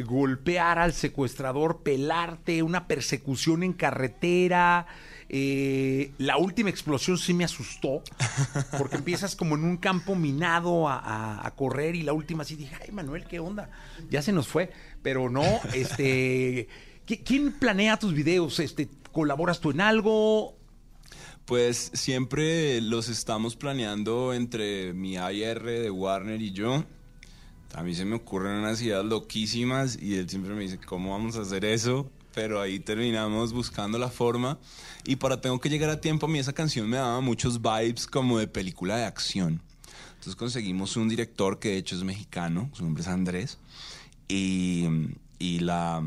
golpear 0.05 0.79
al 0.79 0.93
secuestrador, 0.93 1.81
pelarte, 1.81 2.61
una 2.61 2.87
persecución 2.87 3.63
en 3.63 3.73
carretera. 3.73 4.85
eh, 5.29 6.11
la 6.17 6.37
última 6.37 6.69
explosión 6.69 7.17
sí 7.17 7.33
me 7.33 7.43
asustó, 7.45 8.01
porque 8.77 8.95
empiezas 8.97 9.35
como 9.35 9.55
en 9.55 9.63
un 9.63 9.77
campo 9.77 10.15
minado 10.15 10.87
a, 10.89 10.99
a- 10.99 11.47
a 11.47 11.55
correr 11.55 11.95
y 11.95 12.03
la 12.03 12.13
última 12.13 12.43
sí 12.43 12.55
dije, 12.55 12.75
ay 12.81 12.91
Manuel, 12.91 13.25
¿qué 13.25 13.39
onda? 13.39 13.69
Ya 14.09 14.21
se 14.21 14.31
nos 14.33 14.47
fue, 14.47 14.71
pero 15.01 15.29
no, 15.29 15.43
este... 15.73 16.67
¿qui- 17.07 17.21
¿Quién 17.25 17.53
planea 17.53 17.97
tus 17.97 18.13
videos? 18.13 18.59
Este, 18.59 18.89
¿Colaboras 19.13 19.59
tú 19.61 19.71
en 19.71 19.79
algo? 19.81 20.56
Pues 21.47 21.89
siempre 21.93 22.79
los 22.81 23.09
estamos 23.09 23.55
planeando 23.55 24.35
entre 24.35 24.93
mi 24.93 25.17
AR 25.17 25.63
de 25.63 25.89
Warner 25.89 26.39
y 26.41 26.51
yo. 26.51 26.83
A 27.73 27.81
mí 27.81 27.95
se 27.95 28.05
me 28.05 28.17
ocurren 28.17 28.57
unas 28.57 28.81
ideas 28.81 29.03
loquísimas 29.03 29.97
y 29.99 30.15
él 30.15 30.29
siempre 30.29 30.53
me 30.53 30.61
dice, 30.61 30.77
¿cómo 30.77 31.13
vamos 31.13 31.35
a 31.37 31.41
hacer 31.41 31.65
eso? 31.65 32.11
pero 32.37 32.61
ahí 32.61 32.79
terminamos 32.79 33.51
buscando 33.51 33.97
la 33.97 34.09
forma. 34.09 34.59
Y 35.05 35.15
para 35.15 35.41
Tengo 35.41 35.59
que 35.59 35.69
llegar 35.69 35.89
a 35.89 35.99
tiempo, 35.99 36.27
a 36.27 36.29
mí 36.29 36.37
esa 36.37 36.53
canción 36.53 36.87
me 36.87 36.97
daba 36.97 37.19
muchos 37.19 37.63
vibes 37.63 38.05
como 38.05 38.37
de 38.37 38.47
película 38.47 38.95
de 38.95 39.05
acción. 39.05 39.59
Entonces 40.09 40.35
conseguimos 40.35 40.95
un 40.97 41.09
director 41.09 41.57
que 41.57 41.69
de 41.69 41.77
hecho 41.77 41.95
es 41.95 42.03
mexicano, 42.03 42.69
su 42.73 42.83
nombre 42.83 43.01
es 43.01 43.07
Andrés, 43.07 43.57
y, 44.27 44.85
y 45.39 45.61
la, 45.61 46.03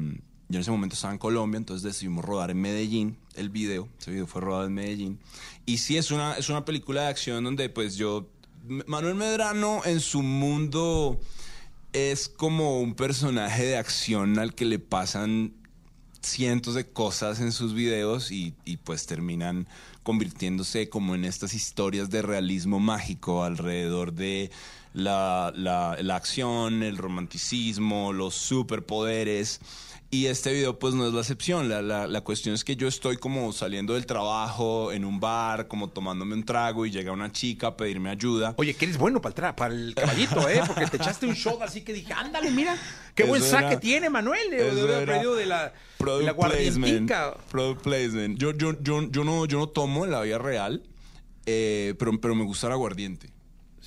yo 0.50 0.56
en 0.56 0.62
ese 0.62 0.72
momento 0.72 0.94
estaba 0.94 1.12
en 1.12 1.18
Colombia, 1.18 1.58
entonces 1.58 1.84
decidimos 1.84 2.24
rodar 2.24 2.50
en 2.50 2.60
Medellín 2.60 3.16
el 3.36 3.50
video, 3.50 3.88
ese 4.00 4.10
video 4.10 4.26
fue 4.26 4.40
rodado 4.40 4.66
en 4.66 4.74
Medellín. 4.74 5.20
Y 5.64 5.78
sí, 5.78 5.96
es 5.96 6.10
una, 6.10 6.34
es 6.34 6.48
una 6.48 6.64
película 6.64 7.02
de 7.02 7.08
acción 7.08 7.44
donde 7.44 7.68
pues 7.68 7.94
yo, 7.94 8.28
Manuel 8.86 9.14
Medrano 9.14 9.82
en 9.84 10.00
su 10.00 10.22
mundo 10.22 11.20
es 11.92 12.28
como 12.28 12.80
un 12.80 12.94
personaje 12.94 13.64
de 13.64 13.76
acción 13.76 14.40
al 14.40 14.52
que 14.52 14.64
le 14.64 14.80
pasan 14.80 15.54
cientos 16.20 16.74
de 16.74 16.88
cosas 16.88 17.38
en 17.40 17.52
sus 17.52 17.72
videos 17.72 18.32
y, 18.32 18.52
pues 18.82 19.06
terminan 19.06 19.68
convirtiéndose 20.02 20.88
como 20.88 21.14
en 21.14 21.24
estas 21.24 21.54
historias 21.54 22.10
de 22.10 22.22
realismo 22.22 22.80
mágico 22.80 23.44
alrededor 23.44 24.12
de 24.12 24.50
la, 24.94 25.52
la 25.54 26.16
acción, 26.16 26.82
el 26.82 26.96
romanticismo, 26.96 28.12
los 28.12 28.34
superpoderes. 28.34 29.60
Y 30.12 30.26
este 30.26 30.52
video 30.52 30.76
pues 30.76 30.92
no 30.92 31.06
es 31.06 31.12
la 31.12 31.20
excepción, 31.20 31.68
la, 31.68 31.82
la, 31.82 32.08
la, 32.08 32.20
cuestión 32.22 32.52
es 32.52 32.64
que 32.64 32.74
yo 32.74 32.88
estoy 32.88 33.16
como 33.16 33.52
saliendo 33.52 33.94
del 33.94 34.06
trabajo 34.06 34.90
en 34.90 35.04
un 35.04 35.20
bar, 35.20 35.68
como 35.68 35.88
tomándome 35.88 36.34
un 36.34 36.42
trago 36.44 36.84
y 36.84 36.90
llega 36.90 37.12
una 37.12 37.30
chica 37.30 37.68
a 37.68 37.76
pedirme 37.76 38.10
ayuda. 38.10 38.54
Oye, 38.56 38.74
que 38.74 38.86
eres 38.86 38.98
bueno 38.98 39.22
para 39.22 39.30
el, 39.30 39.34
tra 39.36 39.54
para 39.54 39.72
el 39.72 39.94
caballito, 39.94 40.48
¿eh? 40.48 40.62
Porque 40.66 40.88
te 40.88 40.96
echaste 40.96 41.26
un 41.26 41.34
shot 41.34 41.62
así 41.62 41.82
que 41.82 41.92
dije, 41.92 42.12
ándale, 42.12 42.50
mira, 42.50 42.76
qué 43.14 43.22
buen 43.22 43.40
saque 43.40 43.76
tiene 43.76 44.10
Manuel. 44.10 44.50
De, 44.50 44.74
de 44.74 45.36
de 45.36 45.46
la, 45.46 45.72
product 45.96 46.26
la 46.26 46.36
placement, 46.36 47.12
product 47.48 47.82
placement. 47.82 48.36
Yo, 48.36 48.50
yo, 48.50 48.72
yo, 48.82 49.08
yo, 49.08 49.22
no, 49.22 49.44
yo 49.44 49.58
no 49.60 49.68
tomo 49.68 50.04
en 50.04 50.10
la 50.10 50.22
vida 50.22 50.38
real, 50.38 50.82
eh, 51.46 51.94
pero, 52.00 52.20
pero 52.20 52.34
me 52.34 52.42
gusta 52.42 52.66
el 52.66 52.72
aguardiente. 52.72 53.30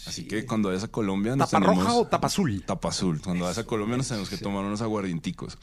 Así 0.05 0.24
sí. 0.24 0.27
que 0.27 0.45
cuando 0.45 0.69
vayas 0.69 0.83
a 0.83 0.88
Colombia... 0.89 1.36
¿Tapa 1.36 1.60
tenemos, 1.60 1.77
roja 1.77 1.93
o 1.93 2.07
tapa 2.07 2.27
azul? 2.27 2.63
Tapa 2.65 2.89
azul. 2.89 3.22
Cuando 3.22 3.45
vayas 3.45 3.57
a 3.57 3.65
Colombia 3.65 3.98
nos 3.98 4.07
tenemos 4.07 4.29
que 4.29 4.38
tomar 4.38 4.63
unos 4.63 4.81
aguardienticos. 4.81 5.57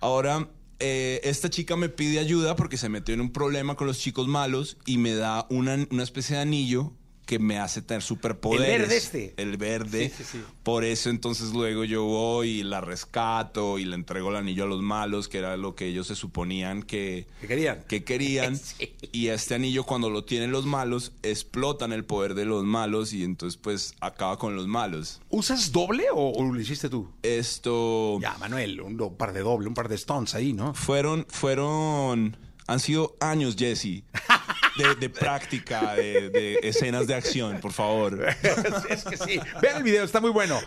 Ahora, 0.00 0.48
eh, 0.78 1.20
esta 1.24 1.50
chica 1.50 1.76
me 1.76 1.88
pide 1.88 2.18
ayuda 2.18 2.56
porque 2.56 2.76
se 2.76 2.88
metió 2.88 3.14
en 3.14 3.20
un 3.20 3.30
problema 3.30 3.76
con 3.76 3.86
los 3.86 3.98
chicos 3.98 4.28
malos 4.28 4.78
y 4.86 4.98
me 4.98 5.14
da 5.14 5.46
una, 5.50 5.86
una 5.90 6.02
especie 6.02 6.36
de 6.36 6.42
anillo 6.42 6.92
que 7.26 7.38
me 7.38 7.58
hace 7.58 7.82
tener 7.82 8.02
superpoderes. 8.02 8.68
El 8.74 8.80
verde 8.80 8.96
este. 8.96 9.34
El 9.36 9.56
verde. 9.56 10.08
Sí, 10.08 10.24
sí, 10.24 10.38
sí. 10.38 10.44
Por 10.62 10.84
eso 10.84 11.10
entonces 11.10 11.52
luego 11.52 11.84
yo 11.84 12.04
voy 12.04 12.60
y 12.60 12.62
la 12.62 12.80
rescato 12.80 13.78
y 13.78 13.84
le 13.84 13.94
entrego 13.94 14.30
el 14.30 14.36
anillo 14.36 14.64
a 14.64 14.66
los 14.66 14.82
malos, 14.82 15.28
que 15.28 15.38
era 15.38 15.56
lo 15.56 15.74
que 15.74 15.86
ellos 15.86 16.06
se 16.08 16.14
suponían 16.14 16.82
que, 16.82 17.26
que 17.40 17.46
querían. 17.46 17.84
Que 17.88 18.04
querían. 18.04 18.60
Y 19.14 19.28
este 19.28 19.54
anillo 19.54 19.84
cuando 19.84 20.08
lo 20.08 20.24
tienen 20.24 20.52
los 20.52 20.64
malos, 20.64 21.12
explotan 21.22 21.92
el 21.92 22.04
poder 22.04 22.34
de 22.34 22.46
los 22.46 22.64
malos 22.64 23.12
y 23.12 23.24
entonces 23.24 23.58
pues 23.60 23.94
acaba 24.00 24.38
con 24.38 24.56
los 24.56 24.66
malos. 24.66 25.20
¿Usas 25.28 25.70
doble 25.70 26.06
o, 26.12 26.30
o 26.32 26.42
lo 26.44 26.58
hiciste 26.58 26.88
tú? 26.88 27.10
Esto... 27.22 28.18
Ya, 28.20 28.36
Manuel, 28.38 28.80
un, 28.80 29.00
un 29.00 29.16
par 29.16 29.32
de 29.32 29.40
doble, 29.40 29.68
un 29.68 29.74
par 29.74 29.88
de 29.88 29.96
stones 29.96 30.34
ahí, 30.34 30.52
¿no? 30.52 30.72
Fueron, 30.74 31.26
fueron... 31.28 32.36
Han 32.66 32.80
sido 32.80 33.16
años, 33.20 33.56
Jesse. 33.58 34.04
De, 34.76 34.94
de, 34.94 35.10
práctica, 35.10 35.94
de, 35.94 36.30
de, 36.30 36.58
escenas 36.62 37.06
de 37.06 37.14
acción, 37.14 37.60
por 37.60 37.72
favor. 37.72 38.26
es 38.88 39.04
que 39.04 39.16
sí. 39.16 39.38
Vean 39.60 39.76
el 39.76 39.82
video, 39.82 40.04
está 40.04 40.20
muy 40.20 40.30
bueno. 40.30 40.58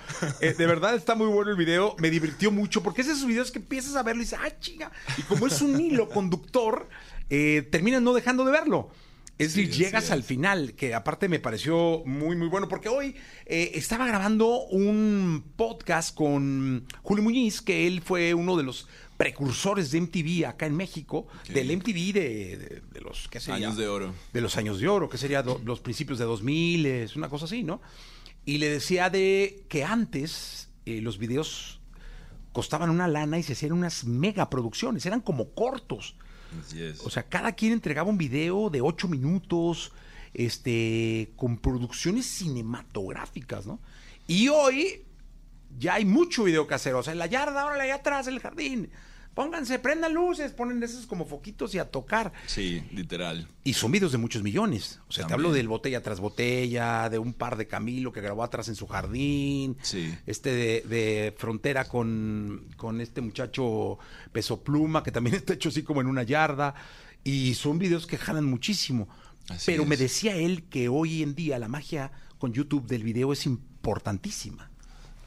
Eh, 0.41 0.53
de 0.57 0.65
verdad 0.67 0.95
está 0.95 1.15
muy 1.15 1.27
bueno 1.27 1.51
el 1.51 1.57
video. 1.57 1.95
Me 1.99 2.09
divirtió 2.09 2.51
mucho 2.51 2.83
porque 2.83 3.01
es 3.01 3.07
esos 3.07 3.25
videos 3.25 3.51
que 3.51 3.59
empiezas 3.59 3.95
a 3.95 4.03
verlo 4.03 4.21
y 4.21 4.25
dices, 4.25 4.39
ah, 4.41 4.59
chica. 4.59 4.91
Y 5.17 5.23
como 5.23 5.47
es 5.47 5.61
un 5.61 5.79
hilo 5.79 6.09
conductor, 6.09 6.87
eh, 7.29 7.67
terminas 7.71 8.01
no 8.01 8.13
dejando 8.13 8.45
de 8.45 8.51
verlo. 8.51 8.91
Es 9.37 9.53
decir, 9.53 9.73
sí, 9.73 9.83
llegas 9.83 10.05
sí. 10.05 10.13
al 10.13 10.23
final, 10.23 10.75
que 10.75 10.93
aparte 10.93 11.27
me 11.27 11.39
pareció 11.39 12.03
muy, 12.05 12.37
muy 12.37 12.47
bueno, 12.47 12.69
porque 12.69 12.87
hoy 12.87 13.17
eh, 13.45 13.71
estaba 13.73 14.07
grabando 14.07 14.61
un 14.67 15.43
podcast 15.57 16.15
con 16.15 16.85
Julio 17.01 17.21
Muñiz, 17.21 17.61
que 17.61 17.85
él 17.85 18.01
fue 18.01 18.33
uno 18.33 18.55
de 18.55 18.63
los 18.63 18.87
precursores 19.17 19.91
de 19.91 20.01
MTV 20.01 20.45
acá 20.45 20.65
en 20.65 20.75
México, 20.75 21.27
okay. 21.41 21.55
del 21.55 21.77
MTV 21.77 22.13
de, 22.13 22.57
de, 22.57 22.81
de, 22.91 23.01
los, 23.01 23.27
¿qué 23.29 23.39
sería? 23.39 23.67
Años 23.67 23.77
de 23.77 23.87
oro. 23.87 24.13
De 24.33 24.41
los 24.41 24.57
años 24.57 24.79
de 24.79 24.87
oro, 24.87 25.09
que 25.09 25.17
sería 25.17 25.41
do, 25.41 25.61
los 25.63 25.79
principios 25.79 26.19
de 26.19 26.25
2000, 26.25 26.85
es 26.85 27.15
una 27.15 27.29
cosa 27.29 27.45
así, 27.45 27.63
¿no? 27.63 27.81
Y 28.45 28.57
le 28.57 28.69
decía 28.69 29.09
de 29.09 29.65
que 29.69 29.83
antes 29.83 30.69
eh, 30.85 31.01
los 31.01 31.17
videos 31.17 31.79
costaban 32.51 32.89
una 32.89 33.07
lana 33.07 33.37
y 33.37 33.43
se 33.43 33.53
hacían 33.53 33.71
unas 33.71 34.05
megaproducciones, 34.05 35.05
eran 35.05 35.21
como 35.21 35.53
cortos. 35.53 36.15
Yes. 36.73 37.01
O 37.03 37.09
sea, 37.09 37.23
cada 37.23 37.53
quien 37.53 37.73
entregaba 37.73 38.09
un 38.09 38.17
video 38.17 38.69
de 38.69 38.81
ocho 38.81 39.07
minutos, 39.07 39.91
este, 40.33 41.31
con 41.35 41.57
producciones 41.57 42.25
cinematográficas, 42.25 43.65
¿no? 43.65 43.79
Y 44.27 44.49
hoy 44.49 45.05
ya 45.77 45.95
hay 45.95 46.05
mucho 46.05 46.43
video 46.43 46.67
casero. 46.67 46.99
O 46.99 47.03
sea, 47.03 47.13
en 47.13 47.19
la 47.19 47.27
yarda, 47.27 47.65
órale, 47.65 47.83
allá 47.83 47.95
atrás, 47.95 48.27
en 48.27 48.33
el 48.35 48.39
jardín. 48.39 48.89
Pónganse, 49.33 49.79
prendan 49.79 50.13
luces, 50.13 50.53
ponen 50.53 50.81
esos 50.81 51.05
como 51.05 51.25
foquitos 51.25 51.75
y 51.75 51.77
a 51.79 51.91
tocar. 51.91 52.31
Sí, 52.45 52.81
literal. 52.93 53.49
Y 53.65 53.73
son 53.73 53.91
videos 53.91 54.13
de 54.13 54.17
muchos 54.17 54.41
millones. 54.43 55.01
O 55.09 55.11
sea, 55.11 55.23
También. 55.23 55.27
te 55.27 55.33
hablo 55.33 55.51
del 55.51 55.67
botella 55.67 56.01
tras 56.01 56.21
botella, 56.21 57.09
de 57.09 57.19
un 57.19 57.33
par 57.33 57.57
de 57.57 57.67
Camilo 57.67 58.13
que 58.13 58.21
grabó 58.21 58.43
atrás 58.45 58.69
en 58.69 58.75
su 58.75 58.87
jardín. 58.87 59.75
Sí. 59.81 60.17
Este 60.25 60.53
de, 60.53 60.81
de 60.87 61.33
frontera 61.37 61.83
con, 61.83 62.65
con 62.77 63.01
este 63.01 63.19
muchacho 63.19 63.97
Peso 64.31 64.63
Pluma, 64.63 65.03
que 65.03 65.11
también 65.11 65.35
está 65.35 65.53
hecho 65.55 65.67
así 65.67 65.83
como 65.83 65.99
en 65.99 66.07
una 66.07 66.23
yarda. 66.23 66.73
Y 67.25 67.55
son 67.55 67.77
videos 67.77 68.07
que 68.07 68.17
jalan 68.17 68.45
muchísimo. 68.45 69.09
Así 69.49 69.65
Pero 69.71 69.83
es. 69.83 69.89
me 69.89 69.97
decía 69.97 70.37
él 70.37 70.63
que 70.69 70.87
hoy 70.87 71.23
en 71.23 71.35
día 71.35 71.59
la 71.59 71.67
magia 71.67 72.13
con 72.37 72.53
YouTube 72.53 72.87
del 72.87 73.03
video 73.03 73.33
es 73.33 73.45
importantísima. 73.45 74.71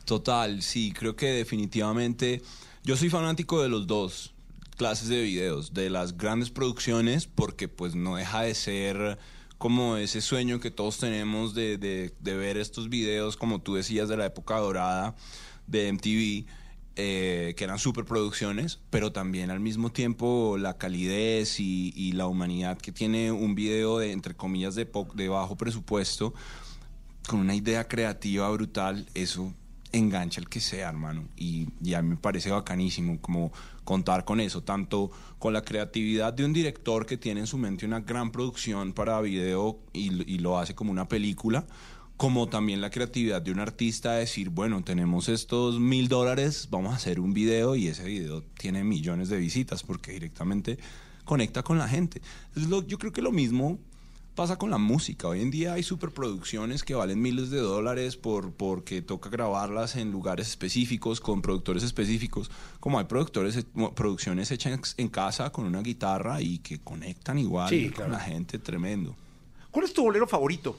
Total, 0.09 0.63
sí, 0.63 0.95
creo 0.97 1.17
que 1.17 1.27
definitivamente 1.27 2.41
yo 2.83 2.97
soy 2.97 3.11
fanático 3.11 3.63
de 3.63 3.69
los 3.69 3.87
dos 3.87 4.33
clases 4.79 5.09
de 5.09 5.21
videos, 5.21 5.75
de 5.75 5.91
las 5.91 6.17
grandes 6.17 6.49
producciones, 6.49 7.27
porque 7.27 7.69
pues 7.69 7.95
no 7.95 8.17
deja 8.17 8.41
de 8.41 8.55
ser 8.55 9.19
como 9.59 9.99
ese 9.99 10.23
sueño 10.23 10.61
que 10.61 10.71
todos 10.71 10.97
tenemos 10.97 11.53
de, 11.53 11.77
de, 11.77 12.35
ver 12.35 12.57
estos 12.57 12.89
videos, 12.89 13.37
como 13.37 13.61
tú 13.61 13.75
decías, 13.75 14.09
de 14.09 14.17
la 14.17 14.25
época 14.25 14.57
dorada 14.57 15.15
de 15.67 15.93
MTV, 15.93 16.47
eh, 16.97 17.53
que 17.55 17.65
eran 17.65 17.79
superproducciones, 17.79 18.81
pero 18.89 19.13
también 19.13 19.51
al 19.51 19.61
mismo 19.61 19.93
tiempo 19.93 20.57
la 20.57 20.79
calidez 20.79 21.61
y, 21.61 21.93
y 21.95 22.13
la 22.13 22.27
humanidad 22.29 22.79
que 22.79 22.93
tiene 22.93 23.31
un 23.31 23.55
video 23.55 23.99
de, 23.99 24.13
entre 24.13 24.35
comillas, 24.35 24.75
de, 24.75 24.89
de 25.15 25.29
bajo 25.29 25.57
presupuesto, 25.57 26.33
con 27.27 27.41
una 27.41 27.55
idea 27.55 27.87
creativa 27.87 28.49
brutal, 28.49 29.07
eso 29.13 29.53
engancha 29.93 30.41
el 30.41 30.49
que 30.49 30.61
sea, 30.61 30.89
hermano. 30.89 31.29
Y, 31.37 31.69
y, 31.83 31.95
a 31.95 32.03
mí 32.03 32.11
me 32.11 32.17
parece 32.17 32.51
bacanísimo 32.51 33.21
como 33.21 33.53
contar 33.89 34.27
con 34.27 34.41
eso, 34.41 34.63
tanto 34.63 35.11
con 35.39 35.55
la 35.55 35.63
creatividad 35.63 36.35
de 36.35 36.45
un 36.45 36.53
director 36.53 37.07
que 37.07 37.17
tiene 37.17 37.41
en 37.41 37.47
su 37.47 37.57
mente 37.57 37.87
una 37.87 38.01
gran 38.01 38.31
producción 38.31 38.93
para 38.93 39.19
video 39.23 39.81
y, 39.95 40.11
lo 40.39 40.59
hace 40.59 40.75
como 40.75 40.91
una 40.91 41.09
película, 41.09 41.67
como 42.19 42.49
también 42.49 42.81
la 42.81 42.91
creatividad 42.91 43.41
de 43.41 43.51
un 43.51 43.61
artista 43.61 44.13
de 44.13 44.21
decir, 44.21 44.51
bueno, 44.51 44.85
tenemos 44.85 45.31
estos 45.31 45.81
mil 45.81 46.09
dólares, 46.09 46.69
vamos 46.71 46.93
a 46.93 46.97
hacer 46.97 47.19
un 47.19 47.33
video 47.33 47.77
y 47.77 47.87
ese 47.87 48.05
video 48.05 48.43
tiene 48.59 48.85
millones 48.85 49.31
de 49.31 49.39
visitas 49.39 49.83
porque 49.83 50.13
directamente 50.13 50.79
conecta 51.25 51.63
con 51.63 51.79
la 51.79 51.89
gente. 51.89 52.21
Yo 52.55 52.99
creo 52.99 53.13
que 53.13 53.23
lo 53.23 53.33
mismo 53.33 53.79
pasa 54.39 54.57
con 54.57 54.71
la 54.71 54.79
música. 54.79 55.27
Hoy 55.27 55.43
en 55.43 55.51
día 55.51 55.73
hay 55.73 55.83
superproducciones 55.83 56.85
que 56.85 56.95
valen 56.95 57.21
miles 57.21 57.51
de 57.51 57.59
dólares 57.59 58.17
por, 58.17 58.53
porque 58.53 59.03
toca 59.03 59.31
grabarlas 59.31 59.97
en 59.97 60.13
lugares 60.13 60.47
específicos, 60.47 61.21
con 61.21 61.43
productores 61.43 61.83
específicos, 61.83 62.49
como 62.79 63.01
hay 63.01 63.07
productores, 63.07 63.67
producciones 63.97 64.53
hechas 64.53 64.95
en 64.97 65.09
casa 65.09 65.51
con 65.51 65.65
una 65.65 65.83
guitarra 65.83 66.41
y 66.41 66.59
que 66.59 66.79
conectan 66.79 67.41
igual 67.41 67.69
sí, 67.69 67.87
con 67.87 67.95
claro. 67.95 68.13
la 68.13 68.21
gente, 68.21 68.61
tremendo. 68.61 69.17
¿Cuál 69.73 69.87
es 69.87 69.93
tu 69.93 70.05
bolero 70.05 70.29
favorito? 70.29 70.79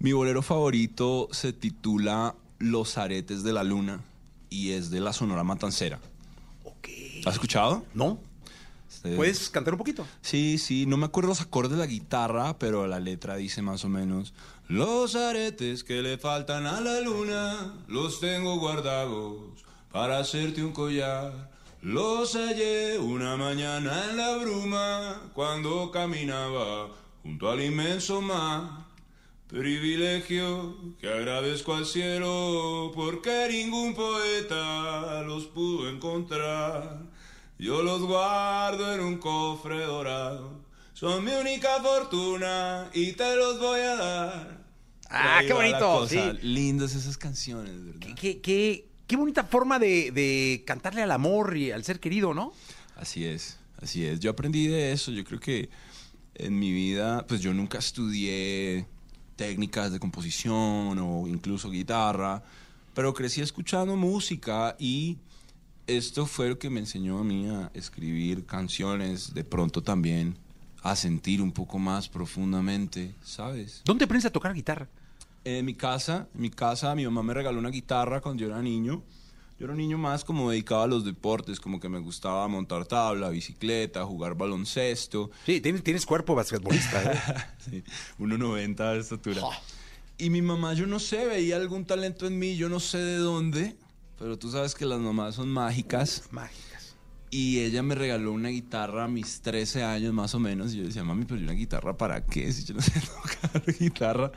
Mi 0.00 0.10
bolero 0.10 0.42
favorito 0.42 1.28
se 1.30 1.52
titula 1.52 2.34
Los 2.58 2.98
aretes 2.98 3.44
de 3.44 3.52
la 3.52 3.62
luna 3.62 4.00
y 4.48 4.72
es 4.72 4.90
de 4.90 4.98
la 4.98 5.12
Sonora 5.12 5.44
Matancera. 5.44 6.00
Okay. 6.64 7.22
¿Has 7.24 7.34
escuchado? 7.34 7.84
No. 7.94 8.18
Este... 9.02 9.16
¿Puedes 9.16 9.48
cantar 9.48 9.72
un 9.72 9.78
poquito? 9.78 10.06
Sí, 10.20 10.58
sí, 10.58 10.84
no 10.84 10.98
me 10.98 11.06
acuerdo 11.06 11.30
los 11.30 11.40
acordes 11.40 11.72
de 11.72 11.78
la 11.78 11.86
guitarra, 11.86 12.58
pero 12.58 12.86
la 12.86 13.00
letra 13.00 13.36
dice 13.36 13.62
más 13.62 13.82
o 13.86 13.88
menos: 13.88 14.34
Los 14.68 15.16
aretes 15.16 15.84
que 15.84 16.02
le 16.02 16.18
faltan 16.18 16.66
a 16.66 16.82
la 16.82 17.00
luna, 17.00 17.74
los 17.88 18.20
tengo 18.20 18.58
guardados 18.58 19.64
para 19.90 20.18
hacerte 20.18 20.62
un 20.62 20.72
collar. 20.72 21.50
Los 21.80 22.34
hallé 22.34 22.98
una 22.98 23.38
mañana 23.38 24.10
en 24.10 24.18
la 24.18 24.36
bruma 24.36 25.30
cuando 25.32 25.90
caminaba 25.90 26.90
junto 27.22 27.48
al 27.48 27.62
inmenso 27.62 28.20
mar. 28.20 28.86
Privilegio 29.48 30.76
que 31.00 31.08
agradezco 31.08 31.74
al 31.74 31.86
cielo 31.86 32.92
porque 32.94 33.48
ningún 33.50 33.94
poeta 33.94 35.22
los 35.22 35.46
pudo 35.46 35.88
encontrar. 35.88 37.00
Yo 37.60 37.82
los 37.82 38.00
guardo 38.02 38.94
en 38.94 39.00
un 39.00 39.18
cofre 39.18 39.84
dorado. 39.84 40.60
Son 40.94 41.22
mi 41.24 41.30
única 41.32 41.68
fortuna 41.82 42.90
y 42.94 43.12
te 43.12 43.36
los 43.36 43.58
voy 43.60 43.80
a 43.80 43.96
dar. 43.96 44.64
Ah, 45.10 45.40
qué 45.46 45.52
bonito, 45.52 46.08
sí. 46.08 46.18
Lindas 46.42 46.94
esas 46.94 47.18
canciones, 47.18 47.84
¿verdad? 47.84 48.16
Qué, 48.18 48.40
qué- 48.40 48.86
qué 49.06 49.16
bonita 49.16 49.44
forma 49.44 49.78
de, 49.78 50.10
de 50.12 50.62
cantarle 50.66 51.02
al 51.02 51.10
amor 51.10 51.56
y 51.56 51.70
al 51.70 51.84
ser 51.84 52.00
querido, 52.00 52.32
¿no? 52.32 52.52
Así 52.96 53.24
es, 53.24 53.58
así 53.82 54.06
es. 54.06 54.20
Yo 54.20 54.30
aprendí 54.30 54.66
de 54.68 54.92
eso. 54.92 55.10
Yo 55.10 55.24
creo 55.24 55.40
que 55.40 55.68
en 56.36 56.58
mi 56.58 56.70
vida, 56.72 57.26
pues 57.26 57.40
yo 57.42 57.52
nunca 57.52 57.78
estudié 57.78 58.86
técnicas 59.36 59.92
de 59.92 59.98
composición 59.98 60.98
o 60.98 61.26
incluso 61.26 61.70
guitarra, 61.70 62.42
pero 62.94 63.12
crecí 63.12 63.40
escuchando 63.42 63.96
música 63.96 64.76
y 64.78 65.18
esto 65.96 66.26
fue 66.26 66.48
lo 66.48 66.58
que 66.58 66.70
me 66.70 66.80
enseñó 66.80 67.18
a 67.18 67.24
mí 67.24 67.48
a 67.48 67.70
escribir 67.74 68.46
canciones, 68.46 69.34
de 69.34 69.44
pronto 69.44 69.82
también 69.82 70.36
a 70.82 70.96
sentir 70.96 71.42
un 71.42 71.52
poco 71.52 71.78
más 71.78 72.08
profundamente, 72.08 73.14
¿sabes? 73.22 73.82
¿Dónde 73.84 74.04
aprendes 74.04 74.26
a 74.26 74.30
tocar 74.30 74.54
guitarra? 74.54 74.88
En 75.44 75.64
mi 75.64 75.74
casa, 75.74 76.28
en 76.34 76.40
mi 76.40 76.50
casa, 76.50 76.94
mi 76.94 77.04
mamá 77.04 77.22
me 77.22 77.34
regaló 77.34 77.58
una 77.58 77.70
guitarra 77.70 78.20
cuando 78.20 78.42
yo 78.42 78.48
era 78.48 78.62
niño. 78.62 79.02
Yo 79.58 79.64
era 79.66 79.72
un 79.72 79.78
niño 79.78 79.98
más 79.98 80.24
como 80.24 80.50
dedicado 80.50 80.82
a 80.82 80.86
los 80.86 81.04
deportes, 81.04 81.60
como 81.60 81.80
que 81.80 81.88
me 81.88 81.98
gustaba 81.98 82.48
montar 82.48 82.86
tabla, 82.86 83.28
bicicleta, 83.28 84.04
jugar 84.06 84.34
baloncesto. 84.34 85.30
Sí, 85.44 85.60
tienes, 85.60 85.82
tienes 85.82 86.06
cuerpo 86.06 86.34
basquetbolista, 86.34 87.12
¿eh? 87.12 87.20
Sí, 87.58 87.84
1,90 88.18 88.92
de 88.94 89.00
estatura. 89.00 89.42
Y 90.16 90.30
mi 90.30 90.40
mamá, 90.40 90.72
yo 90.72 90.86
no 90.86 90.98
sé, 90.98 91.26
veía 91.26 91.56
algún 91.56 91.84
talento 91.84 92.26
en 92.26 92.38
mí, 92.38 92.56
yo 92.56 92.68
no 92.70 92.80
sé 92.80 92.98
de 92.98 93.16
dónde, 93.16 93.76
pero 94.20 94.38
tú 94.38 94.50
sabes 94.50 94.74
que 94.74 94.84
las 94.84 95.00
mamás 95.00 95.34
son 95.34 95.48
mágicas. 95.48 96.28
Mágicas. 96.30 96.94
Y 97.30 97.60
ella 97.60 97.82
me 97.82 97.94
regaló 97.94 98.32
una 98.32 98.50
guitarra 98.50 99.04
a 99.04 99.08
mis 99.08 99.40
13 99.40 99.82
años 99.82 100.12
más 100.12 100.34
o 100.34 100.38
menos. 100.38 100.74
Y 100.74 100.78
yo 100.78 100.84
decía, 100.84 101.02
mami, 101.02 101.24
pero 101.24 101.40
¿y 101.40 101.44
una 101.44 101.54
guitarra 101.54 101.96
para 101.96 102.26
qué? 102.26 102.52
Si 102.52 102.64
yo 102.64 102.74
no 102.74 102.82
sé 102.82 103.00
tocar 103.00 103.62
guitarra. 103.78 104.30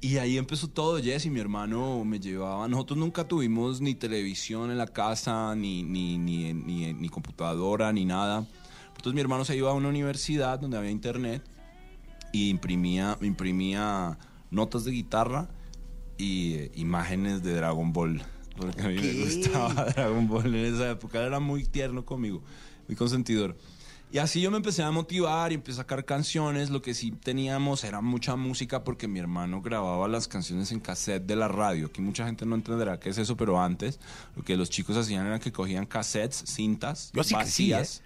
Y 0.00 0.18
ahí 0.18 0.36
empezó 0.36 0.68
todo, 0.68 1.00
Jess 1.00 1.26
y 1.26 1.30
mi 1.30 1.38
hermano 1.38 2.04
me 2.04 2.18
llevaba. 2.18 2.66
Nosotros 2.66 2.98
nunca 2.98 3.28
tuvimos 3.28 3.80
ni 3.80 3.94
televisión 3.94 4.72
en 4.72 4.78
la 4.78 4.88
casa, 4.88 5.54
ni, 5.54 5.84
ni, 5.84 6.18
ni, 6.18 6.52
ni, 6.52 6.92
ni 6.92 7.08
computadora, 7.08 7.92
ni 7.92 8.04
nada. 8.04 8.44
Entonces 8.88 9.14
mi 9.14 9.20
hermano 9.20 9.44
se 9.44 9.56
iba 9.56 9.70
a 9.70 9.74
una 9.74 9.88
universidad 9.88 10.58
donde 10.58 10.76
había 10.76 10.90
internet 10.90 11.42
y 12.32 12.48
imprimía, 12.48 13.16
imprimía 13.20 14.18
notas 14.50 14.84
de 14.84 14.90
guitarra 14.90 15.48
y 16.18 16.54
eh, 16.54 16.72
imágenes 16.74 17.44
de 17.44 17.54
Dragon 17.54 17.92
Ball. 17.92 18.20
Porque 18.56 18.82
a 18.82 18.88
mí 18.88 18.96
me 18.96 19.24
gustaba 19.24 19.84
Dragon 19.96 20.28
Ball 20.28 20.54
en 20.54 20.74
esa 20.74 20.90
época. 20.90 21.22
Era 21.22 21.40
muy 21.40 21.64
tierno 21.64 22.04
conmigo, 22.04 22.42
muy 22.88 22.96
consentidor. 22.96 23.56
Y 24.12 24.18
así 24.18 24.40
yo 24.40 24.52
me 24.52 24.58
empecé 24.58 24.84
a 24.84 24.92
motivar 24.92 25.50
y 25.50 25.56
empecé 25.56 25.80
a 25.80 25.82
sacar 25.82 26.04
canciones. 26.04 26.70
Lo 26.70 26.82
que 26.82 26.94
sí 26.94 27.10
teníamos 27.10 27.82
era 27.82 28.00
mucha 28.00 28.36
música 28.36 28.84
porque 28.84 29.08
mi 29.08 29.18
hermano 29.18 29.60
grababa 29.60 30.06
las 30.06 30.28
canciones 30.28 30.70
en 30.70 30.78
cassette 30.78 31.26
de 31.26 31.34
la 31.34 31.48
radio. 31.48 31.86
Aquí 31.86 32.00
mucha 32.00 32.24
gente 32.24 32.46
no 32.46 32.54
entenderá 32.54 33.00
qué 33.00 33.08
es 33.10 33.18
eso, 33.18 33.36
pero 33.36 33.60
antes 33.60 33.98
lo 34.36 34.44
que 34.44 34.56
los 34.56 34.70
chicos 34.70 34.96
hacían 34.96 35.26
era 35.26 35.40
que 35.40 35.50
cogían 35.50 35.86
cassettes, 35.86 36.44
cintas 36.46 37.10
Yo 37.12 37.24
sí 37.24 37.34
que 37.34 37.46
sí, 37.46 37.72
¿eh? 37.72 37.74
vacías 37.74 38.02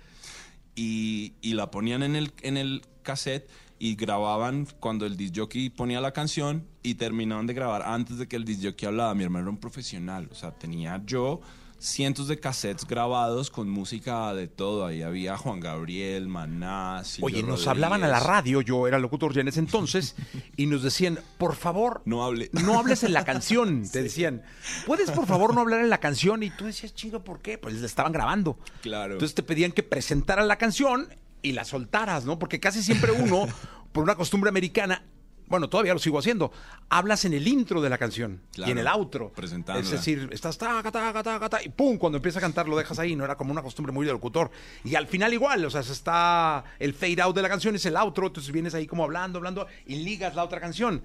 y, 0.74 1.34
y 1.42 1.52
la 1.52 1.70
ponían 1.70 2.02
en 2.02 2.16
el, 2.16 2.32
en 2.40 2.56
el 2.56 2.82
cassette 3.02 3.46
y 3.78 3.94
grababan 3.96 4.66
cuando 4.80 5.06
el 5.06 5.16
disc 5.16 5.34
jockey 5.36 5.70
ponía 5.70 6.00
la 6.00 6.12
canción 6.12 6.66
y 6.82 6.94
terminaban 6.94 7.46
de 7.46 7.54
grabar 7.54 7.82
antes 7.82 8.18
de 8.18 8.26
que 8.28 8.36
el 8.36 8.44
disc 8.44 8.62
jockey 8.64 8.86
hablaba. 8.88 9.14
Mi 9.14 9.24
hermano 9.24 9.44
era 9.44 9.50
un 9.50 9.58
profesional, 9.58 10.28
o 10.30 10.34
sea, 10.34 10.50
tenía 10.52 11.00
yo 11.06 11.40
cientos 11.80 12.26
de 12.26 12.40
cassettes 12.40 12.84
grabados 12.88 13.50
con 13.52 13.70
música 13.70 14.34
de 14.34 14.48
todo. 14.48 14.84
Ahí 14.84 15.02
había 15.02 15.36
Juan 15.36 15.60
Gabriel, 15.60 16.26
Maná, 16.26 17.02
Silvio 17.04 17.26
Oye, 17.26 17.36
nos 17.42 17.50
Rodríguez. 17.50 17.68
hablaban 17.68 18.02
a 18.02 18.08
la 18.08 18.18
radio, 18.18 18.60
yo 18.62 18.88
era 18.88 18.98
locutor 18.98 19.32
ya 19.32 19.42
en 19.42 19.48
ese 19.48 19.60
entonces, 19.60 20.16
y 20.56 20.66
nos 20.66 20.82
decían, 20.82 21.20
por 21.38 21.54
favor, 21.54 22.02
No 22.04 22.24
hable. 22.24 22.50
no 22.52 22.80
hables 22.80 23.04
en 23.04 23.12
la 23.12 23.24
canción. 23.24 23.88
Te 23.92 24.02
decían, 24.02 24.42
¿puedes 24.86 25.12
por 25.12 25.26
favor 25.28 25.54
no 25.54 25.60
hablar 25.60 25.80
en 25.80 25.88
la 25.90 25.98
canción? 26.00 26.42
Y 26.42 26.50
tú 26.50 26.64
decías, 26.64 26.96
chingo, 26.96 27.22
¿por 27.22 27.38
qué? 27.42 27.58
Pues 27.58 27.74
la 27.80 27.86
estaban 27.86 28.10
grabando. 28.12 28.58
Claro. 28.82 29.12
Entonces 29.12 29.36
te 29.36 29.44
pedían 29.44 29.70
que 29.70 29.84
presentaras 29.84 30.48
la 30.48 30.58
canción 30.58 31.08
y 31.42 31.52
la 31.52 31.64
soltaras, 31.64 32.24
¿no? 32.24 32.38
Porque 32.38 32.60
casi 32.60 32.82
siempre 32.82 33.12
uno, 33.12 33.46
por 33.92 34.04
una 34.04 34.14
costumbre 34.14 34.48
americana, 34.48 35.02
bueno, 35.46 35.70
todavía 35.70 35.94
lo 35.94 35.98
sigo 35.98 36.18
haciendo, 36.18 36.52
hablas 36.90 37.24
en 37.24 37.32
el 37.32 37.48
intro 37.48 37.80
de 37.80 37.88
la 37.88 37.96
canción 37.96 38.42
Claro, 38.52 38.68
y 38.68 38.72
en 38.72 38.78
el 38.78 38.86
outro. 38.86 39.32
presentándola. 39.32 39.82
Es 39.82 39.90
decir, 39.90 40.28
estás 40.30 40.58
taca, 40.58 40.92
taca, 40.92 41.22
taca, 41.22 41.48
taca, 41.48 41.64
y 41.64 41.70
pum, 41.70 41.96
cuando 41.96 42.16
empieza 42.18 42.38
a 42.38 42.42
cantar 42.42 42.68
lo 42.68 42.76
dejas 42.76 42.98
ahí, 42.98 43.16
no 43.16 43.24
era 43.24 43.36
como 43.36 43.52
una 43.52 43.62
costumbre 43.62 43.90
muy 43.90 44.04
de 44.04 44.12
locutor. 44.12 44.50
Y 44.84 44.94
al 44.94 45.06
final 45.06 45.32
igual, 45.32 45.64
o 45.64 45.70
sea, 45.70 45.82
se 45.82 45.92
está 45.92 46.64
el 46.78 46.92
fade 46.92 47.22
out 47.22 47.34
de 47.34 47.40
la 47.40 47.48
canción, 47.48 47.74
es 47.74 47.86
el 47.86 47.96
outro, 47.96 48.26
entonces 48.26 48.52
vienes 48.52 48.74
ahí 48.74 48.86
como 48.86 49.04
hablando, 49.04 49.38
hablando 49.38 49.66
y 49.86 49.96
ligas 49.96 50.34
la 50.34 50.44
otra 50.44 50.60
canción. 50.60 51.02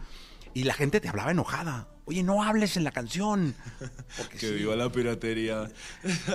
Y 0.54 0.64
la 0.64 0.74
gente 0.74 1.00
te 1.00 1.10
hablaba 1.10 1.32
enojada. 1.32 1.88
Oye, 2.06 2.22
no 2.22 2.44
hables 2.44 2.76
en 2.78 2.84
la 2.84 2.92
canción. 2.92 3.56
Porque 4.18 4.38
Que 4.38 4.48
sí. 4.48 4.54
viva 4.54 4.76
la 4.76 4.92
piratería. 4.92 5.70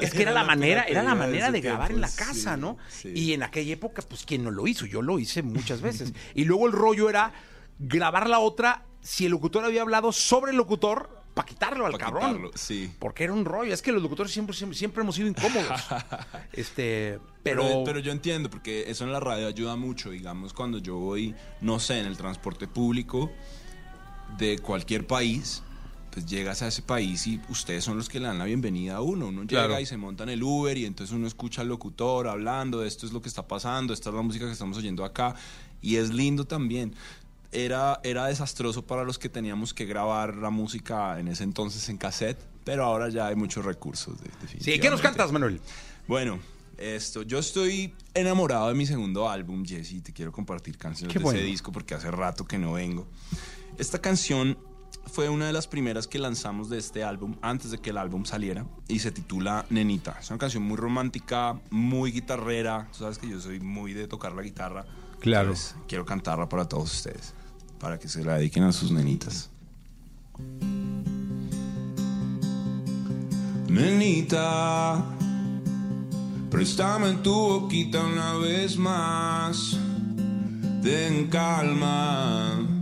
Es 0.01 0.13
que 0.13 0.23
era 0.23 0.33
la 0.33 0.45
manera, 0.53 0.85
era 0.85 1.03
la 1.03 1.15
manera 1.15 1.51
de 1.51 1.61
grabar 1.61 1.93
en 1.93 2.01
la 2.01 2.11
casa, 2.11 2.55
sí, 2.55 2.61
¿no? 2.61 2.79
sí. 2.89 3.13
Y 3.15 3.33
en 3.35 3.43
aquella 3.43 3.75
época, 3.75 4.03
pues, 4.09 4.25
¿quién 4.25 4.45
no 4.45 4.51
lo 4.51 4.67
hizo? 4.67 4.87
Yo 4.87 5.03
lo 5.03 5.19
hice 5.19 5.43
muchas 5.43 5.81
veces. 5.81 6.13
y 6.35 6.45
luego 6.45 6.67
el 6.67 6.73
rollo 6.73 7.09
era 7.11 7.33
grabar 7.79 8.29
la 8.29 8.39
otra 8.41 8.85
si 9.01 9.27
el 9.27 9.31
locutor 9.31 9.65
había 9.65 9.83
hablado 9.83 10.11
sobre 10.11 10.51
el 10.51 10.57
locutor 10.57 11.17
para 11.35 11.47
quitarlo 11.47 11.87
al 11.87 11.93
Pa' 11.93 11.99
cabrón. 11.99 12.27
quitarlo, 12.29 12.51
sí. 12.57 12.93
Porque 12.99 13.25
era 13.25 13.33
un 13.33 13.45
rollo. 13.45 13.73
Es 13.73 13.81
que 13.83 13.93
los 13.93 14.03
locutores 14.03 14.33
siempre, 14.33 14.57
siempre, 14.57 14.77
siempre 14.77 15.03
hemos 15.03 15.15
sido 15.15 15.29
incómodos. 15.29 15.81
este, 16.53 17.21
pero... 17.43 17.63
Pero, 17.63 17.85
pero 17.85 17.99
yo 18.01 18.11
entiendo, 18.11 18.51
porque 18.51 18.91
eso 18.91 19.05
en 19.05 19.13
la 19.13 19.21
radio 19.21 19.47
ayuda 19.47 19.77
mucho. 19.77 20.11
Digamos, 20.11 20.53
cuando 20.53 20.79
yo 20.79 20.97
voy, 20.97 21.35
no 21.61 21.79
sé, 21.79 22.01
en 22.01 22.07
el 22.07 22.17
transporte 22.17 22.67
público 22.67 23.31
de 24.37 24.59
cualquier 24.59 25.07
país, 25.07 25.63
pues 26.11 26.27
llegas 26.27 26.63
a 26.63 26.69
ese 26.69 26.83
país 26.83 27.27
y 27.27 27.41
ustedes 27.49 27.85
son 27.85 27.97
los 27.97 28.09
que 28.09 28.19
le 28.21 28.27
dan 28.27 28.39
la 28.39 28.45
bienvenida 28.45 28.97
a 28.97 29.01
uno. 29.01 29.29
Uno 29.29 29.43
llega 29.43 29.67
Claro. 29.67 29.81
y 29.81 29.87
se 29.87 29.97
monta 29.97 30.25
en 30.25 30.31
el 30.31 30.43
Uber 30.43 30.77
y 30.77 30.85
entonces 30.85 31.15
uno 31.15 31.27
escucha 31.27 31.63
al 31.63 31.69
locutor 31.69 32.29
hablando, 32.29 32.85
esto 32.85 33.07
es 33.07 33.13
lo 33.13 33.23
que 33.23 33.29
está 33.29 33.47
pasando, 33.47 33.93
esta 33.93 34.11
es 34.11 34.15
la 34.17 34.23
música 34.23 34.47
que 34.47 34.53
estamos 34.53 34.77
oyendo 34.79 35.05
acá. 35.05 35.35
Y 35.81 35.97
es 35.97 36.11
lindo 36.13 36.45
también. 36.45 36.95
Era, 37.51 38.01
era 38.05 38.27
desastroso 38.27 38.85
para 38.85 39.05
los 39.05 39.19
que 39.19 39.29
teníamos 39.31 39.73
que 39.73 39.87
grabar 39.87 40.37
la 40.37 40.51
música 40.51 41.19
en 41.19 41.29
ese 41.29 41.45
entonces 41.45 41.89
en 41.89 41.97
cassette, 41.97 42.39
pero 42.65 42.85
ahora 42.85 43.09
ya 43.09 43.29
hay 43.29 43.37
muchos 43.37 43.65
recursos. 43.65 44.17
de- 44.21 44.31
sí, 44.61 44.79
¿qué 44.79 44.91
nos 44.91 45.01
cantas, 45.01 45.33
Manuel? 45.33 45.59
Bueno, 46.07 46.41
esto, 46.77 47.23
yo 47.23 47.39
estoy 47.39 47.95
enamorado 48.13 48.69
de 48.69 48.75
mi 48.75 48.85
segundo 48.85 49.31
álbum, 49.31 49.65
Jesse, 49.65 50.03
te 50.03 50.13
quiero 50.13 50.31
compartir 50.31 50.77
canciones 50.77 51.13
Qué 51.13 51.19
de 51.21 51.25
bueno. 51.25 51.39
ese 51.39 51.47
disco 51.49 51.73
porque 51.73 51.95
hace 51.95 52.11
rato 52.11 52.45
que 52.45 52.59
no 52.59 52.73
vengo. 52.75 53.07
Esta 53.79 54.01
canción 54.01 54.59
fue 55.07 55.29
una 55.29 55.47
de 55.47 55.53
las 55.53 55.69
primeras 55.69 56.09
que 56.09 56.19
lanzamos 56.19 56.69
de 56.69 56.79
este 56.79 57.05
álbum 57.05 57.37
antes 57.43 57.71
de 57.71 57.79
que 57.79 57.91
el 57.91 57.99
álbum 57.99 58.25
saliera 58.25 58.67
y 58.89 58.99
se 58.99 59.13
titula 59.13 59.67
Nenita. 59.71 60.17
Es 60.21 60.31
una 60.31 60.39
canción 60.39 60.65
muy 60.65 60.77
romántica, 60.77 61.61
muy 61.71 62.11
guitarrera. 62.11 62.89
Tú 62.91 62.99
sabes 62.99 63.19
que 63.19 63.29
yo 63.29 63.41
soy 63.41 63.61
muy 63.61 63.95
de 63.95 64.09
tocar 64.09 64.33
la 64.33 64.43
guitarra. 64.43 64.85
Claro. 65.21 65.51
Entonces, 65.51 65.77
quiero 65.87 66.05
cantarla 66.05 66.49
para 66.49 66.69
todos 66.69 66.93
ustedes, 66.93 67.35
para 67.79 68.01
que 68.01 68.09
se 68.09 68.25
la 68.25 68.35
dediquen 68.35 68.65
a 68.65 68.73
sus 68.73 68.91
nenitas. 68.91 69.49
Nenita, 73.69 75.05
préstame 76.51 77.13
tu 77.23 77.33
boquita 77.33 78.05
una 78.05 78.35
vez 78.35 78.77
más. 78.77 79.79
Ten 80.83 81.29
calma, 81.29 82.78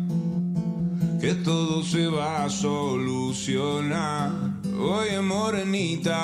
que 1.20 1.34
todo 1.34 1.82
se 1.82 2.06
va 2.08 2.44
a 2.44 2.50
solucionar. 2.50 4.30
Oye, 4.78 5.20
morenita, 5.22 6.14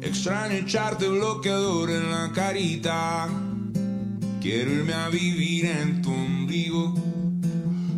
extraño 0.00 0.54
echarte 0.54 1.08
bloqueador 1.08 1.90
en 1.90 2.10
la 2.10 2.32
carita. 2.32 3.28
Quiero 4.40 4.72
irme 4.72 4.94
a 4.94 5.08
vivir 5.08 5.66
en 5.66 6.00
tu 6.02 6.12
ombligo. 6.12 6.94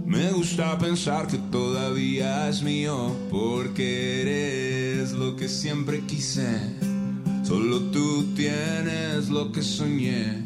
Me 0.05 0.33
gusta 0.33 0.77
pensar 0.79 1.29
que 1.29 1.39
todavía 1.53 2.49
es 2.49 2.63
mío, 2.63 3.15
porque 3.31 4.23
eres 4.23 5.13
lo 5.13 5.37
que 5.37 5.49
siempre 5.49 6.01
quise. 6.07 6.59
Solo 7.45 7.81
tú 7.93 8.35
tienes 8.35 9.29
lo 9.29 9.53
que 9.53 9.63
soñé. 9.63 10.43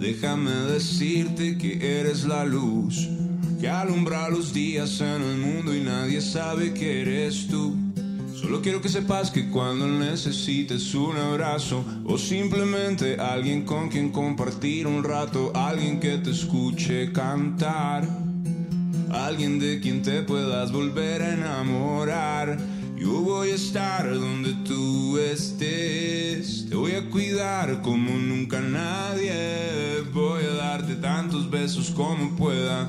Déjame 0.00 0.50
decirte 0.50 1.56
que 1.58 2.00
eres 2.00 2.24
la 2.24 2.44
luz 2.44 3.08
que 3.66 3.70
alumbra 3.70 4.28
los 4.28 4.52
días 4.52 5.00
en 5.00 5.22
el 5.22 5.38
mundo 5.38 5.74
y 5.74 5.80
nadie 5.80 6.20
sabe 6.20 6.72
que 6.72 7.02
eres 7.02 7.48
tú. 7.48 7.74
Solo 8.32 8.62
quiero 8.62 8.80
que 8.80 8.88
sepas 8.88 9.32
que 9.32 9.50
cuando 9.50 9.88
necesites 9.88 10.94
un 10.94 11.16
abrazo 11.16 11.84
o 12.04 12.16
simplemente 12.16 13.16
alguien 13.18 13.64
con 13.64 13.88
quien 13.88 14.10
compartir 14.10 14.86
un 14.86 15.02
rato, 15.02 15.50
alguien 15.52 15.98
que 15.98 16.16
te 16.18 16.30
escuche 16.30 17.10
cantar. 17.10 18.08
Alguien 19.10 19.58
de 19.58 19.80
quien 19.80 20.00
te 20.00 20.22
puedas 20.22 20.70
volver 20.70 21.22
a 21.22 21.34
enamorar. 21.34 22.58
Yo 22.96 23.20
voy 23.20 23.50
a 23.50 23.54
estar 23.56 24.08
donde 24.14 24.52
tú 24.64 25.18
estés. 25.18 26.66
Te 26.68 26.76
voy 26.76 26.92
a 26.92 27.10
cuidar 27.10 27.82
como 27.82 28.12
nunca 28.12 28.60
nadie. 28.60 30.02
Voy 30.14 30.44
a 30.44 30.54
darte 30.54 30.94
tantos 30.94 31.50
besos 31.50 31.90
como 31.90 32.36
pueda. 32.36 32.88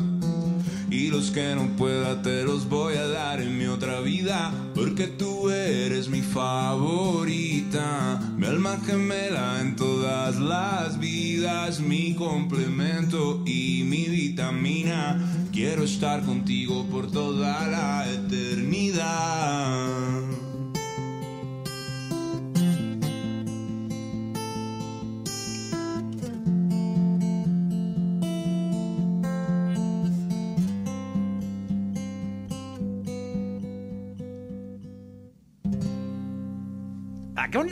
Y 0.90 1.10
los 1.10 1.32
que 1.32 1.54
no 1.54 1.68
pueda 1.76 2.22
te 2.22 2.44
los 2.44 2.70
voy 2.70 2.96
a 2.96 3.08
dar 3.08 3.42
en 3.42 3.58
mi 3.58 3.66
otra 3.66 4.00
vida. 4.00 4.54
Porque 4.74 5.08
tú 5.08 5.50
eres 5.50 6.08
mi 6.08 6.22
favorita. 6.22 8.22
Mi 8.38 8.46
alma 8.46 8.80
gemela 8.86 9.60
en 9.62 9.76
todas 9.76 10.40
las 10.40 11.00
vidas. 11.00 11.80
Mi 11.80 12.16
complemento 12.16 13.44
y 13.46 13.84
mi 13.86 14.06
vitamina. 14.06 15.20
Quiero 15.52 15.84
estar 15.84 16.24
contigo 16.24 16.86
por 16.90 17.12
toda 17.12 17.68
la 17.68 18.10
eternidad. 18.10 19.08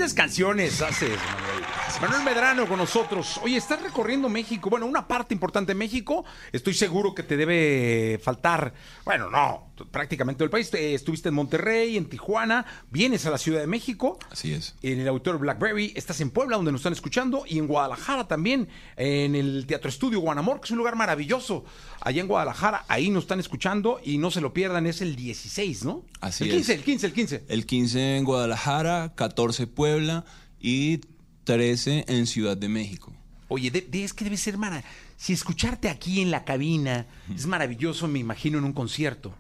Bonitas 0.06 0.14
canciones 0.14 0.82
haces, 0.84 1.18
Manuel. 1.18 1.75
Manuel 2.02 2.24
Medrano 2.24 2.68
con 2.68 2.78
nosotros. 2.78 3.40
Oye, 3.42 3.58
estás 3.58 3.82
recorriendo 3.82 4.28
México. 4.28 4.70
Bueno, 4.70 4.86
una 4.86 5.08
parte 5.08 5.34
importante 5.34 5.72
de 5.74 5.80
México. 5.80 6.26
Estoy 6.52 6.74
seguro 6.74 7.16
que 7.16 7.24
te 7.24 7.38
debe 7.38 8.20
faltar. 8.22 8.74
Bueno, 9.06 9.30
no, 9.30 9.72
prácticamente 9.92 10.40
todo 10.40 10.46
el 10.46 10.50
país. 10.50 10.74
Eh, 10.74 10.94
Estuviste 10.94 11.30
en 11.30 11.36
Monterrey, 11.36 11.96
en 11.96 12.08
Tijuana. 12.08 12.66
Vienes 12.92 13.26
a 13.26 13.32
la 13.32 13.38
Ciudad 13.38 13.62
de 13.62 13.68
México. 13.68 14.20
Así 14.30 14.54
es. 14.54 14.76
En 14.82 15.00
el 15.00 15.08
Auditorio 15.08 15.40
Blackberry. 15.40 15.94
Estás 15.96 16.20
en 16.22 16.32
Puebla, 16.32 16.58
donde 16.58 16.72
nos 16.72 16.82
están 16.82 16.94
escuchando. 16.94 17.44
Y 17.48 17.60
en 17.60 17.68
Guadalajara 17.68 18.28
también. 18.28 18.68
En 18.98 19.34
el 19.36 19.66
Teatro 19.66 19.90
Estudio 19.90 20.20
Guanamor, 20.20 20.60
que 20.60 20.66
es 20.66 20.72
un 20.72 20.78
lugar 20.78 20.96
maravilloso. 20.96 21.64
Allá 22.02 22.22
en 22.22 22.28
Guadalajara. 22.28 22.84
Ahí 22.88 23.10
nos 23.10 23.24
están 23.24 23.40
escuchando. 23.40 24.00
Y 24.04 24.18
no 24.18 24.32
se 24.32 24.42
lo 24.42 24.54
pierdan. 24.54 24.86
Es 24.86 25.02
el 25.02 25.16
16, 25.16 25.86
¿no? 25.86 26.04
Así 26.20 26.44
el 26.44 26.52
15, 26.52 26.74
es. 26.74 26.80
el 26.80 26.84
15, 26.84 27.08
el 27.08 27.14
15. 27.14 27.46
El 27.48 27.66
15 27.66 28.18
en 28.18 28.26
Guadalajara, 28.26 29.14
14 29.16 29.68
Puebla 29.68 30.26
y 30.60 31.02
13 31.46 32.06
en 32.08 32.28
Ciudad 32.28 32.58
de 32.58 32.68
México. 32.68 33.14
Oye, 33.48 33.72
de- 33.72 33.82
de- 33.82 34.04
es 34.04 34.14
que 34.14 34.24
debe 34.26 34.38
ser 34.38 34.58
mara. 34.58 34.84
Si 35.18 35.32
escucharte 35.32 35.88
aquí 35.88 36.20
en 36.22 36.32
la 36.32 36.44
cabina 36.44 37.06
es 37.34 37.46
maravilloso, 37.46 38.08
me 38.08 38.20
imagino 38.20 38.58
en 38.58 38.64
un 38.66 38.74
concierto. 38.74 39.34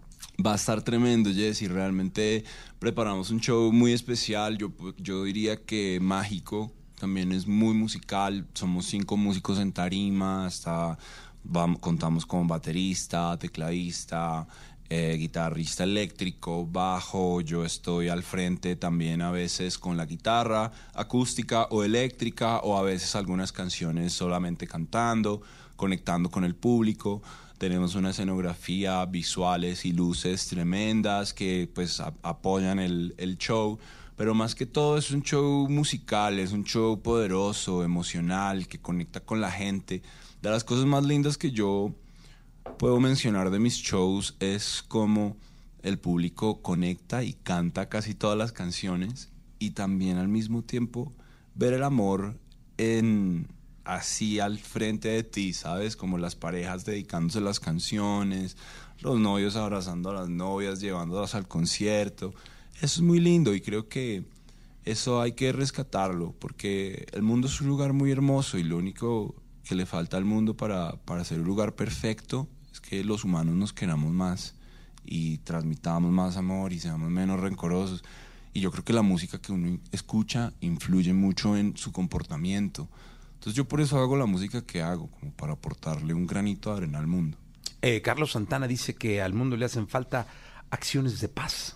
Va 0.46 0.54
a 0.54 0.56
estar 0.56 0.82
tremendo, 0.84 1.32
Jesse. 1.34 1.68
Realmente 1.70 2.44
preparamos 2.80 3.30
un 3.32 3.39
show 3.41 3.72
muy 3.72 3.94
especial. 3.94 4.58
Yo, 4.58 4.72
yo 4.98 5.24
diría 5.24 5.62
que 5.65 6.00
mágico. 6.02 6.72
También 7.00 7.32
es 7.32 7.48
muy 7.48 7.74
musical. 7.74 8.48
Somos 8.54 8.86
cinco 8.86 9.18
músicos 9.18 9.60
en 9.60 9.72
tarima. 9.74 10.46
Hasta 10.46 10.98
vamos, 11.44 11.80
contamos 11.80 12.26
con 12.26 12.48
baterista, 12.48 13.38
tecladista, 13.39 14.48
eh, 14.88 15.15
guitarrista 15.17 15.84
eléctrico, 15.84 16.65
bajo. 16.65 17.41
Yo 17.41 17.65
estoy 17.65 18.10
al 18.10 18.21
frente 18.21 18.76
también 18.76 19.24
a 19.24 19.32
veces 19.32 19.80
con 19.80 19.98
la 19.98 20.06
guitarra 20.06 20.71
acústica 20.93 21.63
o 21.71 21.84
eléctrica 21.84 22.60
o 22.60 22.78
a 22.78 22.84
veces 22.84 23.15
algunas 23.15 23.52
canciones 23.52 24.13
solamente 24.13 24.67
cantando, 24.67 25.41
conectando 25.76 26.30
con 26.30 26.43
el 26.43 26.54
público. 26.54 27.24
Tenemos 27.58 27.95
una 27.95 28.12
escenografía, 28.12 29.04
visuales 29.06 29.86
y 29.86 29.93
luces 29.93 30.45
tremendas 30.48 31.34
que 31.34 31.67
pues 31.74 32.00
apoyan 32.21 32.78
el, 32.80 33.15
el 33.17 33.38
show. 33.38 33.80
Pero 34.15 34.36
más 34.36 34.54
que 34.54 34.65
todo 34.65 34.98
es 34.98 35.10
un 35.10 35.24
show 35.24 35.67
musical, 35.67 36.38
es 36.38 36.52
un 36.52 36.63
show 36.63 37.02
poderoso, 37.02 37.84
emocional, 37.84 38.67
que 38.67 38.78
conecta 38.78 39.19
con 39.19 39.41
la 39.41 39.52
gente. 39.52 40.04
De 40.41 40.50
las 40.52 40.63
cosas 40.63 40.86
más 40.86 41.04
lindas 41.04 41.38
que 41.38 41.52
yo 41.52 41.91
puedo 42.78 42.99
mencionar 42.99 43.51
de 43.51 43.60
mis 43.60 43.75
shows 43.75 44.36
es 44.39 44.84
como 44.88 45.38
el 45.82 45.97
público 45.97 46.62
conecta 46.62 47.23
y 47.23 47.34
canta 47.34 47.89
casi 47.89 48.15
todas 48.15 48.38
las 48.38 48.51
canciones 48.51 49.30
y 49.60 49.71
también 49.71 50.17
al 50.17 50.28
mismo 50.28 50.62
tiempo 50.62 51.13
ver 51.54 51.73
el 51.73 51.84
amor 51.84 52.38
en 52.78 53.47
así 53.86 54.39
al 54.39 54.58
frente 54.58 55.10
de 55.10 55.23
ti, 55.23 55.54
¿sabes? 55.54 55.95
Como 55.95 56.17
las 56.17 56.36
parejas 56.36 56.86
dedicándose 56.86 57.39
las 57.39 57.60
canciones, 57.60 58.58
los 58.99 59.19
novios 59.19 59.56
abrazando 59.56 60.10
a 60.10 60.13
las 60.13 60.30
novias, 60.30 60.82
llevándolas 60.82 61.36
al 61.36 61.47
concierto. 61.47 62.34
Eso 62.75 62.86
es 62.86 63.01
muy 63.01 63.19
lindo 63.19 63.54
y 63.54 63.62
creo 63.62 63.88
que 63.88 64.25
eso 64.84 65.21
hay 65.21 65.34
que 65.34 65.51
rescatarlo 65.51 66.34
porque 66.39 67.06
el 67.13 67.21
mundo 67.21 67.47
es 67.47 67.62
un 67.62 67.67
lugar 67.67 67.93
muy 67.93 68.12
hermoso 68.12 68.58
y 68.58 68.63
lo 68.63 68.78
único 68.78 69.36
que 69.63 69.75
le 69.75 69.86
falta 69.86 70.17
al 70.17 70.25
mundo 70.25 70.58
para, 70.58 70.97
para 71.06 71.23
ser 71.23 71.39
un 71.39 71.45
lugar 71.45 71.75
perfecto 71.75 72.47
es 72.76 72.82
que 72.82 73.04
los 73.04 73.24
humanos 73.24 73.56
nos 73.56 73.74
queramos 73.74 74.12
más 74.12 74.54
y 75.06 75.38
transmitamos 75.40 76.12
más 76.12 76.36
amor 76.38 76.74
y 76.74 76.80
seamos 76.80 77.10
menos 77.10 77.40
rencorosos. 77.40 78.04
Y 78.54 78.60
yo 78.62 78.72
creo 78.72 78.84
que 78.84 78.94
la 78.94 79.02
música 79.02 79.40
que 79.40 79.52
uno 79.52 79.80
escucha 79.92 80.54
influye 80.62 81.14
mucho 81.14 81.58
en 81.58 81.76
su 81.78 81.92
comportamiento. 81.92 82.88
Entonces 83.36 83.54
yo 83.54 83.66
por 83.66 83.82
eso 83.82 84.00
hago 84.00 84.18
la 84.18 84.26
música 84.26 84.62
que 84.66 84.82
hago, 84.82 85.10
como 85.12 85.32
para 85.34 85.54
aportarle 85.54 86.14
un 86.14 86.26
granito 86.28 86.72
de 86.72 86.78
arena 86.78 87.00
al 87.00 87.08
mundo. 87.08 87.38
Eh, 87.82 88.02
Carlos 88.02 88.32
Santana 88.32 88.68
dice 88.68 88.96
que 88.96 89.22
al 89.22 89.34
mundo 89.34 89.56
le 89.58 89.66
hacen 89.66 89.88
falta 89.88 90.28
acciones 90.70 91.20
de 91.22 91.28
paz 91.30 91.76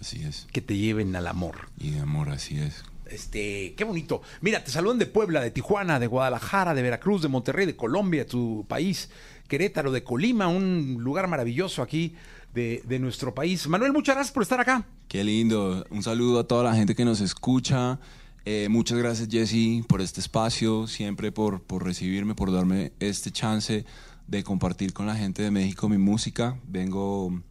Así 0.00 0.22
es. 0.22 0.46
que 0.52 0.60
te 0.60 0.76
lleven 0.76 1.14
al 1.16 1.26
amor. 1.26 1.70
Y 1.78 1.90
de 1.90 2.00
amor, 2.00 2.28
así 2.30 2.58
es. 2.58 2.84
Este, 3.06 3.74
qué 3.74 3.84
bonito. 3.84 4.20
Mira, 4.42 4.62
te 4.62 4.70
saludan 4.70 4.98
de 4.98 5.06
Puebla, 5.06 5.40
de 5.40 5.50
Tijuana, 5.50 5.98
de 5.98 6.06
Guadalajara, 6.06 6.74
de 6.74 6.82
Veracruz, 6.82 7.22
de 7.22 7.28
Monterrey, 7.28 7.66
de 7.66 7.74
Colombia, 7.74 8.26
tu 8.26 8.66
país, 8.68 9.08
Querétaro, 9.48 9.90
de 9.90 10.04
Colima, 10.04 10.46
un 10.46 10.98
lugar 11.00 11.26
maravilloso 11.26 11.82
aquí 11.82 12.14
de, 12.54 12.82
de 12.86 12.98
nuestro 12.98 13.34
país. 13.34 13.66
Manuel, 13.66 13.92
muchas 13.92 14.14
gracias 14.14 14.32
por 14.32 14.42
estar 14.42 14.60
acá. 14.60 14.86
Qué 15.08 15.24
lindo. 15.24 15.84
Un 15.90 16.02
saludo 16.02 16.38
a 16.38 16.44
toda 16.46 16.64
la 16.64 16.74
gente 16.74 16.94
que 16.94 17.04
nos 17.04 17.20
escucha. 17.20 17.98
Eh, 18.44 18.68
muchas 18.70 18.96
gracias, 18.98 19.28
Jesse, 19.28 19.84
por 19.86 20.00
este 20.00 20.20
espacio, 20.20 20.86
siempre 20.86 21.32
por, 21.32 21.62
por 21.62 21.84
recibirme, 21.84 22.34
por 22.34 22.52
darme 22.52 22.92
este 22.98 23.30
chance 23.30 23.84
de 24.26 24.44
compartir 24.44 24.92
con 24.92 25.06
la 25.06 25.14
gente 25.14 25.42
de 25.42 25.50
México 25.50 25.88
mi 25.88 25.98
música. 25.98 26.58
Vengo, 26.66 27.42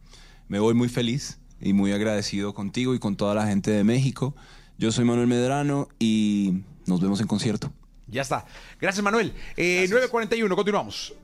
me 0.48 0.58
voy 0.58 0.74
muy 0.74 0.88
feliz 0.88 1.38
y 1.60 1.72
muy 1.72 1.92
agradecido 1.92 2.54
contigo 2.54 2.94
y 2.94 2.98
con 2.98 3.16
toda 3.16 3.34
la 3.34 3.46
gente 3.46 3.70
de 3.70 3.84
México. 3.84 4.34
Yo 4.76 4.92
soy 4.92 5.04
Manuel 5.04 5.26
Medrano 5.26 5.88
y 5.98 6.62
nos 6.86 7.00
vemos 7.00 7.20
en 7.20 7.26
concierto. 7.26 7.72
Ya 8.08 8.22
está. 8.22 8.46
Gracias, 8.80 9.02
Manuel. 9.04 9.32
Eh, 9.56 9.86
9.41, 9.88 10.54
continuamos. 10.54 11.14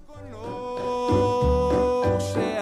Conoce 2.32 2.53